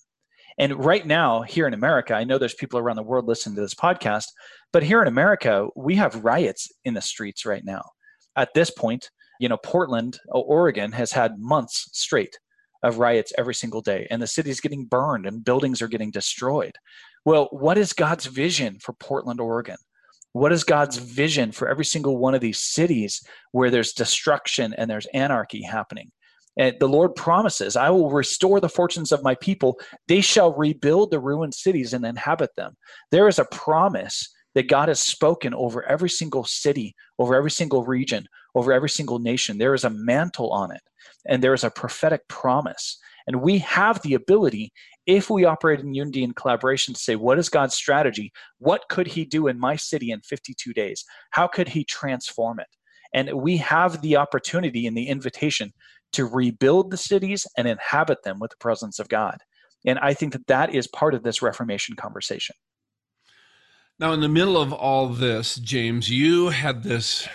[0.58, 3.60] and right now, here in America, I know there's people around the world listening to
[3.60, 4.26] this podcast,
[4.72, 7.82] but here in America, we have riots in the streets right now.
[8.36, 12.38] At this point, you know, Portland, Oregon has had months straight
[12.84, 16.74] of riots every single day, and the city's getting burned and buildings are getting destroyed.
[17.24, 19.76] Well, what is God's vision for Portland, Oregon?
[20.34, 24.90] What is God's vision for every single one of these cities where there's destruction and
[24.90, 26.10] there's anarchy happening?
[26.58, 29.78] And the Lord promises, I will restore the fortunes of my people.
[30.08, 32.76] They shall rebuild the ruined cities and inhabit them.
[33.12, 37.84] There is a promise that God has spoken over every single city, over every single
[37.84, 39.58] region, over every single nation.
[39.58, 40.82] There is a mantle on it,
[41.26, 42.98] and there is a prophetic promise.
[43.28, 44.72] And we have the ability,
[45.06, 48.32] if we operate in unity and collaboration, to say, what is God's strategy?
[48.58, 51.04] What could He do in my city in 52 days?
[51.30, 52.68] How could He transform it?
[53.12, 55.72] And we have the opportunity and the invitation
[56.12, 59.38] to rebuild the cities and inhabit them with the presence of God.
[59.86, 62.56] And I think that that is part of this Reformation conversation.
[63.98, 67.28] Now, in the middle of all this, James, you had this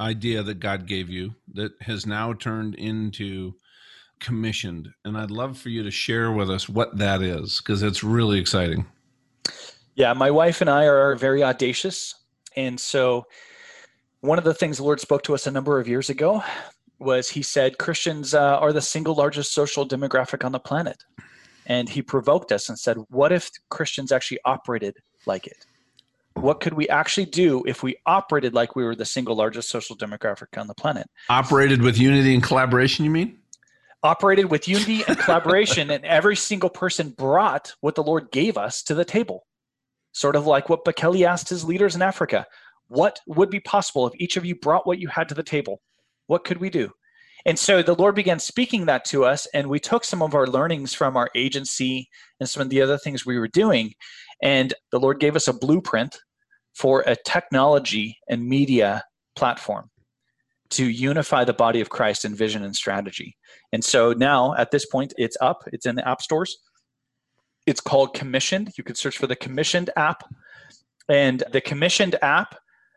[0.00, 3.54] idea that God gave you that has now turned into
[4.20, 4.88] commissioned.
[5.04, 8.38] And I'd love for you to share with us what that is because it's really
[8.38, 8.86] exciting.
[9.94, 12.14] Yeah, my wife and I are very audacious.
[12.56, 13.24] And so,
[14.20, 16.42] one of the things the Lord spoke to us a number of years ago
[16.98, 21.02] was He said Christians uh, are the single largest social demographic on the planet.
[21.66, 25.64] And He provoked us and said, What if Christians actually operated like it?
[26.34, 29.96] What could we actually do if we operated like we were the single largest social
[29.96, 31.06] demographic on the planet?
[31.30, 33.38] Operated with unity and collaboration, you mean?
[34.02, 38.82] Operated with unity and collaboration, and every single person brought what the Lord gave us
[38.84, 39.46] to the table
[40.16, 42.46] sort of like what Bekele asked his leaders in Africa.
[42.88, 45.82] What would be possible if each of you brought what you had to the table?
[46.26, 46.90] What could we do?
[47.44, 50.46] And so the Lord began speaking that to us, and we took some of our
[50.46, 52.08] learnings from our agency
[52.40, 53.92] and some of the other things we were doing.
[54.42, 56.16] And the Lord gave us a blueprint
[56.74, 59.04] for a technology and media
[59.36, 59.90] platform
[60.70, 63.36] to unify the body of Christ in vision and strategy.
[63.72, 66.58] And so now at this point, it's up, it's in the app stores.
[67.66, 68.72] It's called Commissioned.
[68.78, 70.22] You could search for the Commissioned app.
[71.08, 72.56] And the Commissioned app,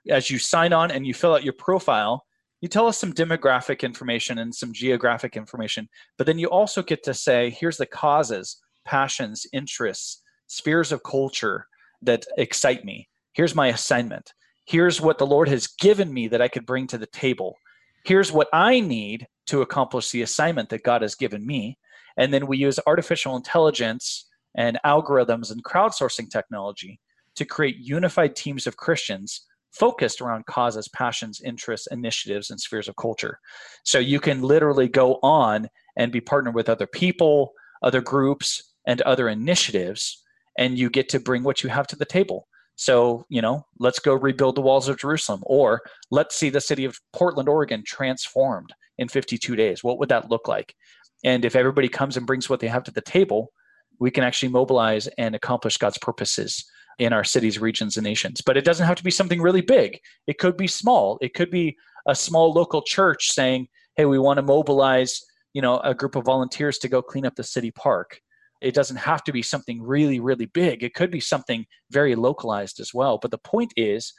[0.09, 2.25] as you sign on and you fill out your profile,
[2.61, 5.87] you tell us some demographic information and some geographic information.
[6.17, 11.67] But then you also get to say, here's the causes, passions, interests, spheres of culture
[12.01, 13.07] that excite me.
[13.33, 14.33] Here's my assignment.
[14.69, 17.55] Here's what the Lord has given me that I could bring to the table.
[18.03, 21.79] Here's what I need to accomplish the assignment that God has given me.
[22.17, 26.99] And then we use artificial intelligence and algorithms and crowdsourcing technology
[27.33, 32.95] to create unified teams of Christians focused around causes, passions, interests, initiatives, and spheres of
[32.95, 33.39] culture.
[33.85, 39.01] So you can literally go on and be partnered with other people, other groups, and
[39.01, 40.23] other initiatives,
[40.59, 42.47] and you get to bring what you have to the table.
[42.79, 46.85] So, you know, let's go rebuild the walls of Jerusalem, or let's see the city
[46.85, 49.83] of Portland, Oregon transformed in 52 days.
[49.83, 50.73] What would that look like?
[51.25, 53.51] And if everybody comes and brings what they have to the table,
[53.99, 56.63] we can actually mobilize and accomplish God's purposes
[56.99, 58.39] in our cities, regions, and nations.
[58.39, 59.99] But it doesn't have to be something really big.
[60.25, 61.17] It could be small.
[61.19, 61.75] It could be
[62.07, 66.23] a small local church saying, "Hey, we want to mobilize, you know, a group of
[66.23, 68.21] volunteers to go clean up the city park."
[68.61, 70.83] It doesn't have to be something really, really big.
[70.83, 73.17] It could be something very localized as well.
[73.17, 74.13] But the point is,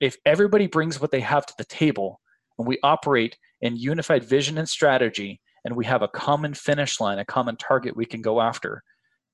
[0.00, 2.20] if everybody brings what they have to the table
[2.58, 7.18] and we operate in unified vision and strategy, and we have a common finish line,
[7.18, 8.82] a common target we can go after,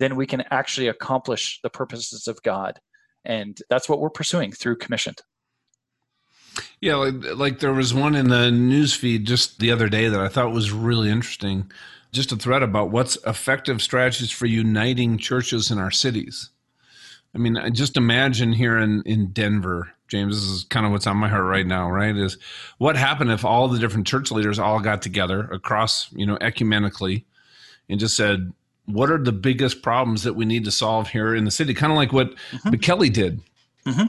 [0.01, 2.79] then we can actually accomplish the purposes of God.
[3.25, 5.21] And that's what we're pursuing through commissioned.
[6.81, 10.21] Yeah, like, like there was one in the news feed just the other day that
[10.21, 11.71] I thought was really interesting.
[12.15, 16.51] Just a thread about what's effective strategies for uniting churches in our cities.
[17.35, 21.17] I mean, just imagine here in, in Denver, James, this is kind of what's on
[21.17, 22.17] my heart right now, right?
[22.17, 22.39] Is
[22.79, 27.25] what happened if all the different church leaders all got together across, you know, ecumenically
[27.89, 28.53] and just said,
[28.87, 31.75] what are the biggest problems that we need to solve here in the city?
[31.75, 32.69] Kind of like what mm-hmm.
[32.69, 33.41] Bekele did.
[33.87, 34.07] Mm-hmm.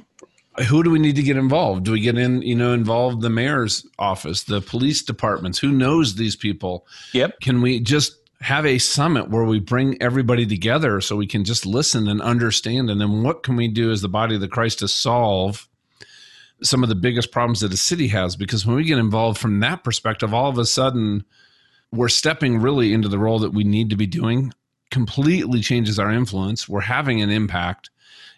[0.69, 1.83] Who do we need to get involved?
[1.83, 5.59] Do we get in, you know, involve the mayor's office, the police departments?
[5.59, 6.87] Who knows these people?
[7.13, 7.39] Yep.
[7.41, 11.65] Can we just have a summit where we bring everybody together so we can just
[11.65, 12.89] listen and understand?
[12.89, 15.67] And then what can we do as the body of the Christ to solve
[16.61, 18.35] some of the biggest problems that a city has?
[18.35, 21.25] Because when we get involved from that perspective, all of a sudden,
[21.91, 24.53] we're stepping really into the role that we need to be doing
[24.91, 26.69] completely changes our influence.
[26.69, 27.89] We're having an impact,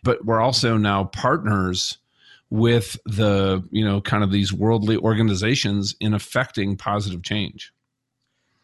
[0.04, 1.98] but we're also now partners
[2.50, 7.72] with the, you know, kind of these worldly organizations in affecting positive change.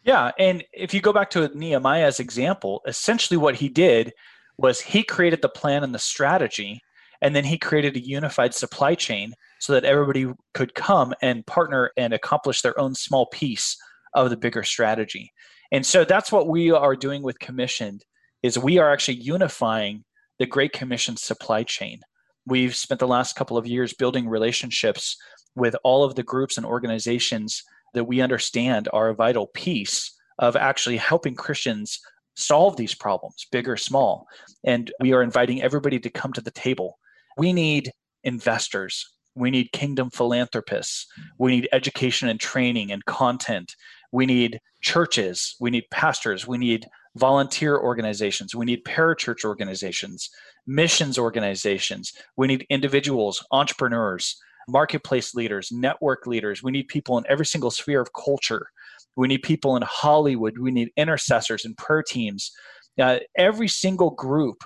[0.03, 0.31] Yeah.
[0.37, 4.13] And if you go back to Nehemiah's example, essentially what he did
[4.57, 6.81] was he created the plan and the strategy,
[7.21, 11.91] and then he created a unified supply chain so that everybody could come and partner
[11.95, 13.77] and accomplish their own small piece
[14.13, 15.31] of the bigger strategy.
[15.71, 18.05] And so that's what we are doing with commissioned
[18.43, 20.03] is we are actually unifying
[20.37, 22.01] the Great Commission supply chain.
[22.45, 25.17] We've spent the last couple of years building relationships
[25.55, 30.55] with all of the groups and organizations that we understand are a vital piece of
[30.55, 31.99] actually helping Christians
[32.35, 34.27] solve these problems, big or small.
[34.63, 36.97] And we are inviting everybody to come to the table.
[37.37, 37.91] We need
[38.23, 39.07] investors.
[39.35, 41.07] We need kingdom philanthropists.
[41.37, 43.75] We need education and training and content.
[44.11, 46.85] We need churches, we need pastors, we need
[47.15, 50.29] volunteer organizations, we need parachurch organizations,
[50.65, 54.37] missions organizations, we need individuals, entrepreneurs,
[54.67, 56.63] marketplace leaders, network leaders.
[56.63, 58.67] We need people in every single sphere of culture.
[59.15, 60.57] We need people in Hollywood.
[60.57, 62.51] We need intercessors and prayer teams.
[62.99, 64.63] Uh, every single group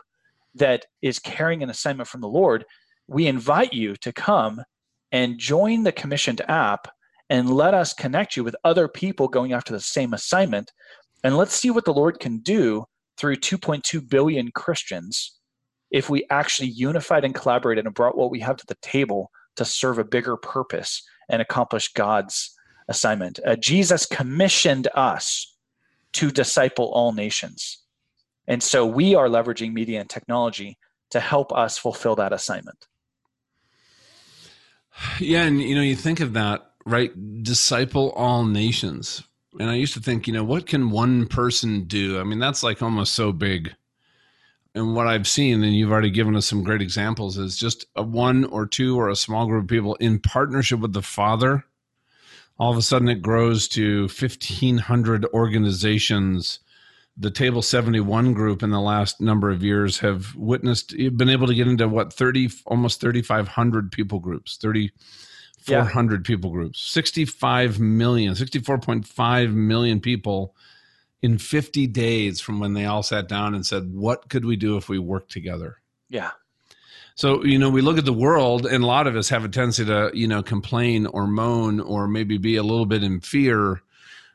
[0.56, 2.66] that is carrying an assignment from the Lord,
[3.08, 4.62] we invite you to come
[5.12, 6.88] and join the commissioned app
[7.30, 10.72] and let us connect you with other people going after the same assignment
[11.24, 12.86] And let's see what the Lord can do
[13.18, 15.38] through 2.2 billion Christians
[15.90, 19.66] if we actually unified and collaborated and brought what we have to the table to
[19.66, 22.54] serve a bigger purpose and accomplish God's
[22.88, 23.40] assignment.
[23.46, 25.56] Uh, Jesus commissioned us
[26.14, 27.84] to disciple all nations.
[28.48, 30.78] And so we are leveraging media and technology
[31.12, 32.88] to help us fulfill that assignment.
[35.20, 37.12] Yeah, and you know, you think of that, right?
[37.44, 39.24] Disciple all nations.
[39.60, 42.20] And I used to think, you know, what can one person do?
[42.20, 43.74] I mean, that's like almost so big.
[44.76, 48.04] And what I've seen, and you've already given us some great examples, is just a
[48.04, 51.66] one or two or a small group of people in partnership with the Father.
[52.60, 56.60] All of a sudden, it grows to 1,500 organizations.
[57.16, 61.56] The Table 71 group in the last number of years have witnessed, been able to
[61.56, 64.92] get into what, 30, almost 3,500 people groups, 30
[65.68, 66.28] 400 yeah.
[66.28, 70.56] people groups, 65 million, 64.5 million people
[71.22, 74.78] in 50 days from when they all sat down and said, What could we do
[74.78, 75.78] if we work together?
[76.10, 76.32] Yeah.
[77.16, 79.50] So, you know, we look at the world and a lot of us have a
[79.50, 83.82] tendency to, you know, complain or moan or maybe be a little bit in fear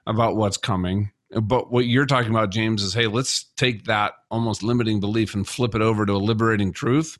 [0.05, 1.13] about what's coming.
[1.31, 5.47] But what you're talking about, James, is hey, let's take that almost limiting belief and
[5.47, 7.19] flip it over to a liberating truth.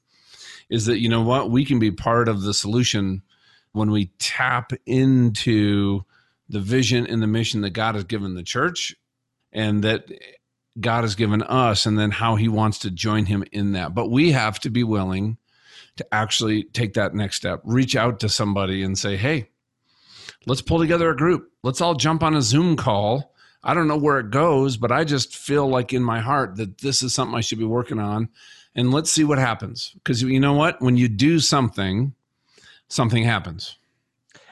[0.69, 3.23] Is that, you know what, we can be part of the solution
[3.73, 6.05] when we tap into
[6.49, 8.95] the vision and the mission that God has given the church
[9.53, 10.07] and that
[10.81, 13.95] God has given us, and then how he wants to join him in that.
[13.95, 15.37] But we have to be willing
[15.97, 19.51] to actually take that next step, reach out to somebody and say, hey,
[20.47, 21.51] let's pull together a group.
[21.63, 23.35] Let's all jump on a Zoom call.
[23.63, 26.79] I don't know where it goes, but I just feel like in my heart that
[26.79, 28.31] this is something I should be working on.
[28.75, 29.93] And let's see what happens.
[29.95, 30.81] Because you know what?
[30.81, 32.15] When you do something,
[32.93, 33.79] something happens.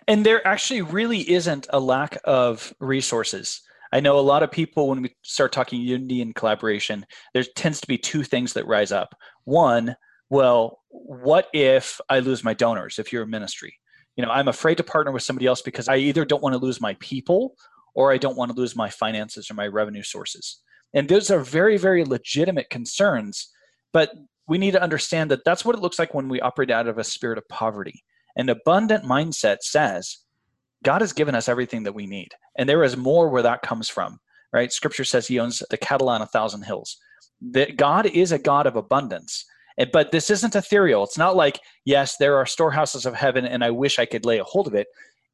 [0.09, 3.61] And there actually really isn't a lack of resources.
[3.93, 7.80] I know a lot of people, when we start talking unity and collaboration, there tends
[7.80, 9.14] to be two things that rise up.
[9.45, 9.95] One,
[10.30, 13.74] well, what if I lose my donors if you're a ministry?
[14.16, 16.64] You know, I'm afraid to partner with somebody else because I either don't want to
[16.64, 17.57] lose my people
[17.95, 20.62] or I don't want to lose my finances or my revenue sources.
[20.95, 23.51] And those are very, very legitimate concerns.
[23.93, 24.12] But
[24.49, 26.99] we need to understand that that's what it looks like when we operate out of
[26.99, 28.03] a spirit of poverty.
[28.37, 30.18] An abundant mindset says,
[30.83, 32.28] God has given us everything that we need.
[32.57, 34.18] And there is more where that comes from,
[34.53, 34.72] right?
[34.72, 36.97] Scripture says he owns the cattle on a thousand hills.
[37.41, 39.45] That God is a God of abundance.
[39.93, 41.05] But this isn't ethereal.
[41.05, 44.39] It's not like, yes, there are storehouses of heaven and I wish I could lay
[44.39, 44.87] a hold of it.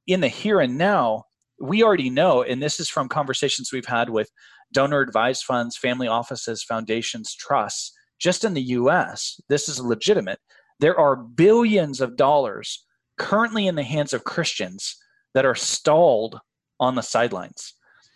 [0.07, 1.25] In the here and now,
[1.61, 4.31] we already know, and this is from conversations we've had with
[4.73, 10.39] donor advised funds, family offices, foundations, trusts, just in the US, this is legitimate.
[10.81, 12.85] There are billions of dollars
[13.19, 14.97] currently in the hands of Christians
[15.35, 16.41] that are stalled
[16.81, 17.75] on the sidelines.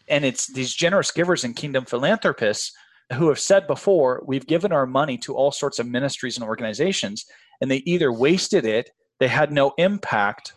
[0.09, 2.73] And it's these generous givers and kingdom philanthropists
[3.15, 7.25] who have said before, we've given our money to all sorts of ministries and organizations,
[7.61, 10.53] and they either wasted it, they had no impact,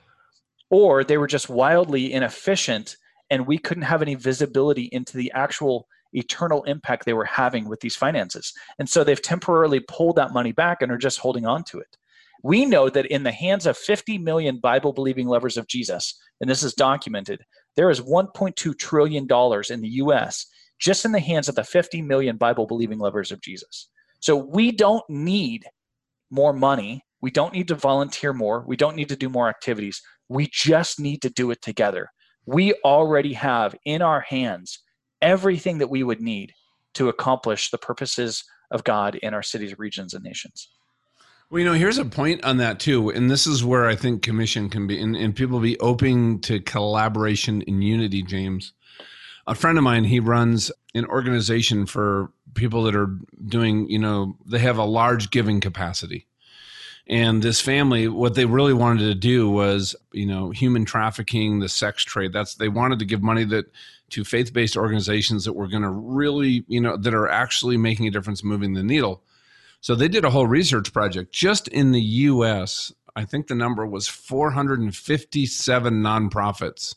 [0.70, 2.96] or they were just wildly inefficient,
[3.30, 7.80] and we couldn't have any visibility into the actual eternal impact they were having with
[7.80, 8.54] these finances.
[8.78, 11.98] And so they've temporarily pulled that money back and are just holding on to it.
[12.44, 16.50] We know that in the hands of 50 million Bible believing lovers of Jesus, and
[16.50, 17.42] this is documented,
[17.76, 19.24] there is $1.2 trillion
[19.70, 20.46] in the US
[20.80, 23.90] just in the hands of the 50 million Bible believing lovers of Jesus.
[24.20, 25.66] So we don't need
[26.30, 27.04] more money.
[27.22, 28.66] We don't need to volunteer more.
[28.68, 30.02] We don't need to do more activities.
[30.28, 32.10] We just need to do it together.
[32.46, 34.80] We already have in our hands
[35.22, 36.52] everything that we would need
[36.96, 40.70] to accomplish the purposes of God in our cities, regions, and nations.
[41.54, 44.24] Well, you know, here's a point on that too, and this is where I think
[44.24, 48.24] commission can be, and, and people be open to collaboration and unity.
[48.24, 48.74] James,
[49.46, 54.36] a friend of mine, he runs an organization for people that are doing, you know,
[54.48, 56.26] they have a large giving capacity.
[57.06, 61.70] And this family, what they really wanted to do was, you know, human trafficking, the
[61.70, 62.34] sex trade.
[62.34, 63.72] That's they wanted to give money that
[64.10, 68.12] to faith-based organizations that were going to really, you know, that are actually making a
[68.12, 69.22] difference, moving the needle.
[69.84, 72.94] So they did a whole research project just in the US.
[73.18, 76.96] I think the number was 457 nonprofits.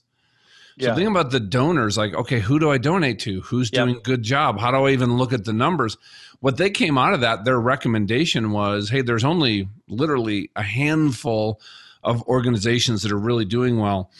[0.79, 3.41] So think about the donors like, okay, who do I donate to?
[3.41, 3.87] Who's yep.
[3.87, 4.61] doing a good job?
[4.61, 5.97] How do I even look at the numbers?
[6.39, 11.61] What they came out of that, their recommendation was, hey, there's only literally a handful
[12.05, 14.13] of organizations that are really doing well.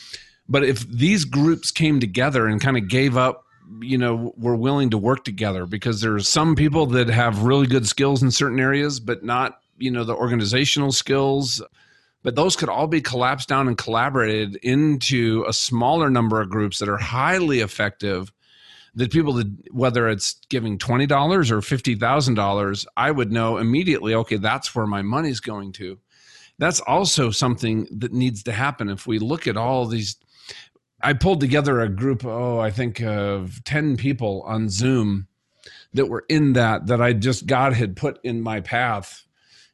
[0.49, 3.46] But if these groups came together and kind of gave up
[3.81, 7.87] you know we're willing to work together because there's some people that have really good
[7.87, 11.63] skills in certain areas but not you know the organizational skills
[12.23, 16.79] but those could all be collapsed down and collaborated into a smaller number of groups
[16.79, 18.33] that are highly effective
[18.97, 21.11] that people that whether it's giving $20
[21.51, 25.99] or $50,000, I would know immediately, okay, that's where my money's going to.
[26.59, 28.89] That's also something that needs to happen.
[28.89, 30.17] If we look at all these,
[31.07, 35.29] I pulled together a group, oh, I think of 10 people on Zoom
[35.95, 39.27] that were in that, that I just, God had put in my path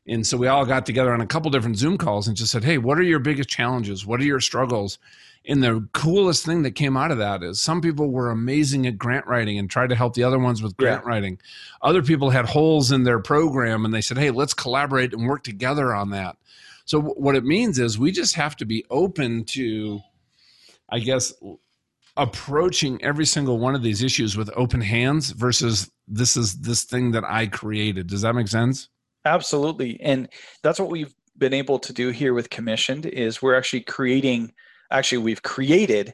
[0.07, 2.65] and so we all got together on a couple different Zoom calls and just said,
[2.65, 4.05] Hey, what are your biggest challenges?
[4.05, 4.99] What are your struggles?
[5.45, 8.99] And the coolest thing that came out of that is some people were amazing at
[8.99, 11.09] grant writing and tried to help the other ones with grant yeah.
[11.09, 11.39] writing.
[11.83, 15.45] Other people had holes in their program and they said, Hey, let's collaborate and work
[15.45, 16.37] together on that.
[16.85, 20.01] So, what it means is we just have to be open to,
[20.93, 21.33] I guess,
[22.17, 27.11] approaching every single one of these issues with open hands versus this is this thing
[27.13, 28.07] that I created.
[28.07, 28.91] Does that make sense?
[29.25, 29.99] Absolutely.
[30.01, 30.29] And
[30.63, 34.53] that's what we've been able to do here with commissioned is we're actually creating
[34.91, 36.13] actually we've created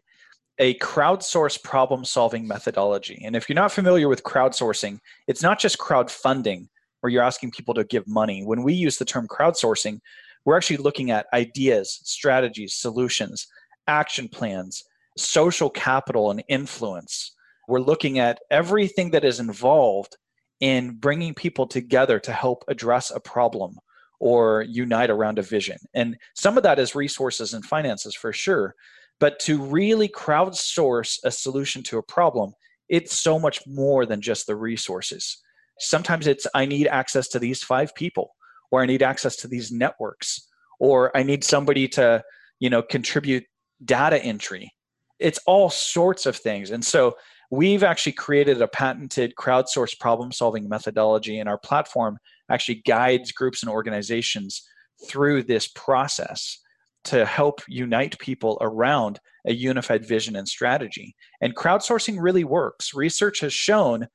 [0.60, 3.20] a crowdsource problem solving methodology.
[3.24, 6.68] And if you're not familiar with crowdsourcing, it's not just crowdfunding
[7.00, 8.44] where you're asking people to give money.
[8.44, 10.00] When we use the term crowdsourcing,
[10.44, 13.46] we're actually looking at ideas, strategies, solutions,
[13.89, 14.84] action plans,
[15.16, 17.34] social capital, and influence.
[17.66, 20.16] We're looking at everything that is involved
[20.61, 23.76] in bringing people together to help address a problem
[24.20, 25.78] or unite around a vision.
[25.95, 28.74] And some of that is resources and finances for sure.
[29.20, 32.53] But to really crowdsource a solution to a problem,
[32.89, 35.43] it's so much more than just the resources.
[35.78, 38.34] Sometimes it's I need access to these five people,
[38.70, 40.49] or I need access to these networks,
[40.80, 42.22] or I need somebody to,
[42.59, 43.45] you know, contribute
[43.84, 44.72] data entry.
[45.18, 46.70] It's all sorts of things.
[46.70, 47.16] And so
[47.50, 52.18] we've actually created a patented crowdsourced problem solving methodology and our platform
[52.50, 54.62] actually guides groups and organizations
[55.06, 56.58] through this process
[57.04, 63.40] to help unite people around a unified vision and strategy and crowdsourcing really works research
[63.40, 64.06] has shown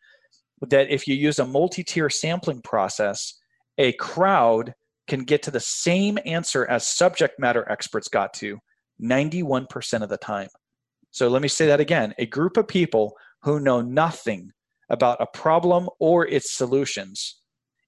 [0.61, 3.39] that if you use a multi-tier sampling process
[3.77, 4.73] a crowd
[5.07, 8.59] can get to the same answer as subject matter experts got to
[9.03, 10.49] 91% of the time
[11.11, 14.51] so let me say that again a group of people who know nothing
[14.89, 17.41] about a problem or its solutions.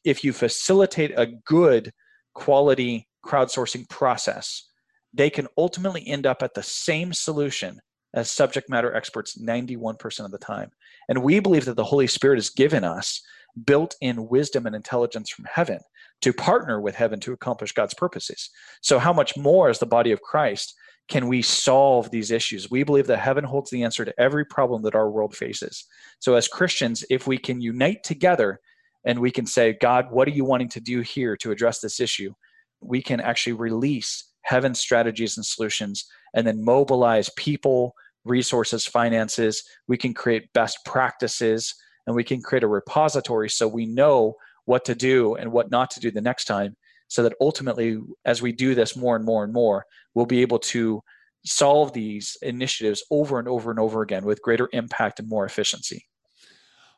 [0.03, 1.91] If you facilitate a good
[2.34, 4.68] quality crowdsourcing process,
[5.13, 7.80] they can ultimately end up at the same solution
[8.13, 10.72] as subject matter experts 91% of the time.
[11.09, 13.22] And we believe that the Holy Spirit has given us
[13.66, 15.80] built in wisdom and intelligence from heaven
[16.22, 18.49] to partner with heaven to accomplish God's purposes.
[18.82, 20.74] So, how much more as the body of Christ
[21.08, 22.72] can we solve these issues?
[22.72, 25.86] We believe that heaven holds the answer to every problem that our world faces.
[26.20, 28.60] So, as Christians, if we can unite together
[29.06, 31.99] and we can say, God, what are you wanting to do here to address this
[31.99, 32.34] issue?
[32.82, 37.93] We can actually release heaven's strategies and solutions and then mobilize people,
[38.24, 39.64] resources, finances.
[39.88, 41.76] We can create best practices
[42.08, 44.36] and we can create a repository so we know
[44.66, 46.76] what to do and what not to do the next time
[47.16, 50.59] so that ultimately as we do this more and more and more we'll be able
[50.59, 51.01] to
[51.45, 56.05] solve these initiatives over and over and over again with greater impact and more efficiency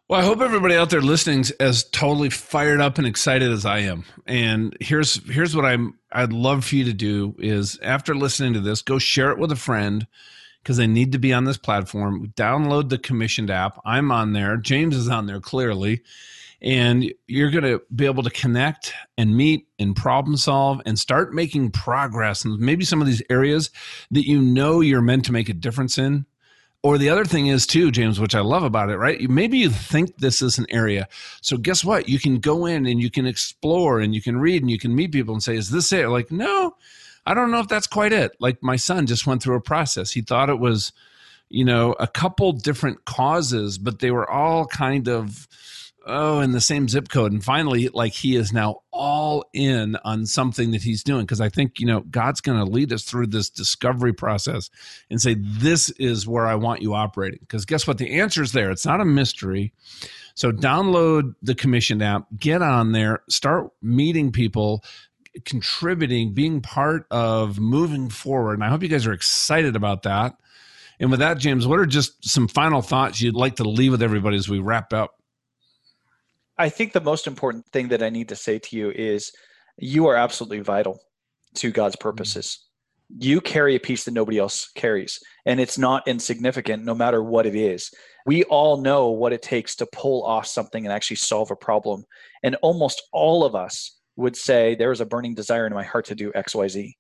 [0.09, 3.65] well, I hope everybody out there listening is as totally fired up and excited as
[3.65, 4.05] I am.
[4.25, 8.61] And here's here's what I'm I'd love for you to do is after listening to
[8.61, 10.07] this, go share it with a friend
[10.63, 12.31] because they need to be on this platform.
[12.37, 13.81] Download the commissioned app.
[13.83, 14.55] I'm on there.
[14.55, 16.03] James is on there clearly
[16.61, 21.33] and you're going to be able to connect and meet and problem solve and start
[21.33, 23.69] making progress and maybe some of these areas
[24.11, 26.25] that you know you're meant to make a difference in.
[26.83, 29.19] Or the other thing is too james which i love about it right?
[29.29, 31.07] Maybe you think this is an area.
[31.41, 32.07] So guess what?
[32.07, 34.95] You can go in and you can explore and you can read and you can
[34.95, 36.07] meet people and say is this it?
[36.07, 36.75] Like no
[37.25, 38.35] i don't know if that's quite it.
[38.39, 40.11] Like my son just went through a process.
[40.11, 40.91] He thought it was
[41.49, 45.47] you know a couple different causes but they were all kind of
[46.07, 47.31] oh in the same zip code.
[47.31, 51.25] And finally like he is now all in on something that he's doing.
[51.25, 54.69] Because i think you know god's going to lead us through this discovery process
[55.11, 57.39] and say this is where i want you operating.
[57.41, 57.97] Because guess what?
[57.97, 58.71] The answer is there.
[58.71, 59.73] It's not a mystery.
[60.33, 64.83] So download the commissioned app get on there start meeting people
[65.45, 68.53] contributing being part of moving forward.
[68.53, 70.35] And i hope you guys are excited about that.
[70.99, 74.01] And with that james what are just some final thoughts you'd like to leave with
[74.01, 75.16] everybody as we wrap up
[76.57, 79.31] I think the most important thing that I need to say to you is
[79.77, 80.99] you are absolutely vital
[81.55, 82.09] to God's mm-hmm.
[82.09, 82.65] purposes.
[83.19, 87.45] You carry a piece that nobody else carries, and it's not insignificant no matter what
[87.45, 87.89] it is.
[88.25, 92.03] We all know what it takes to pull off something and actually solve a problem.
[92.43, 96.05] And almost all of us would say, There is a burning desire in my heart
[96.05, 96.91] to do XYZ.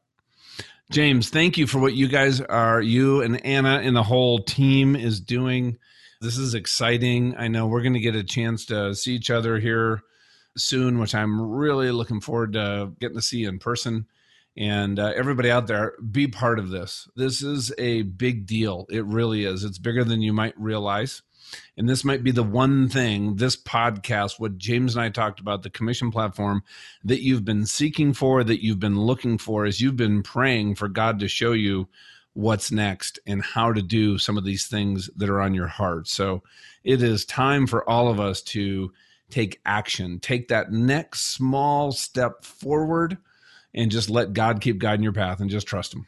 [0.92, 4.94] James, thank you for what you guys are, you and Anna and the whole team
[4.94, 5.78] is doing.
[6.20, 7.34] This is exciting.
[7.34, 10.02] I know we're going to get a chance to see each other here
[10.54, 14.04] soon, which I'm really looking forward to getting to see in person.
[14.54, 17.08] And uh, everybody out there, be part of this.
[17.16, 18.84] This is a big deal.
[18.90, 19.64] It really is.
[19.64, 21.22] It's bigger than you might realize.
[21.76, 25.62] And this might be the one thing, this podcast, what James and I talked about,
[25.62, 26.62] the commission platform
[27.04, 30.88] that you've been seeking for, that you've been looking for, as you've been praying for
[30.88, 31.88] God to show you
[32.34, 36.08] what's next and how to do some of these things that are on your heart.
[36.08, 36.42] So
[36.84, 38.92] it is time for all of us to
[39.30, 43.18] take action, take that next small step forward,
[43.74, 46.06] and just let God keep guiding your path and just trust Him.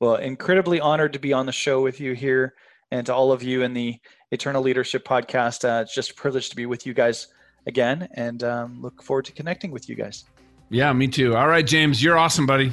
[0.00, 2.54] Well, incredibly honored to be on the show with you here
[2.90, 3.98] and to all of you in the
[4.30, 5.64] Eternal Leadership Podcast.
[5.68, 7.28] Uh, it's just a privilege to be with you guys
[7.66, 10.24] again and um, look forward to connecting with you guys.
[10.70, 11.36] Yeah, me too.
[11.36, 12.72] All right, James, you're awesome, buddy.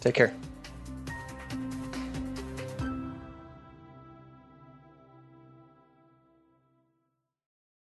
[0.00, 0.34] Take care.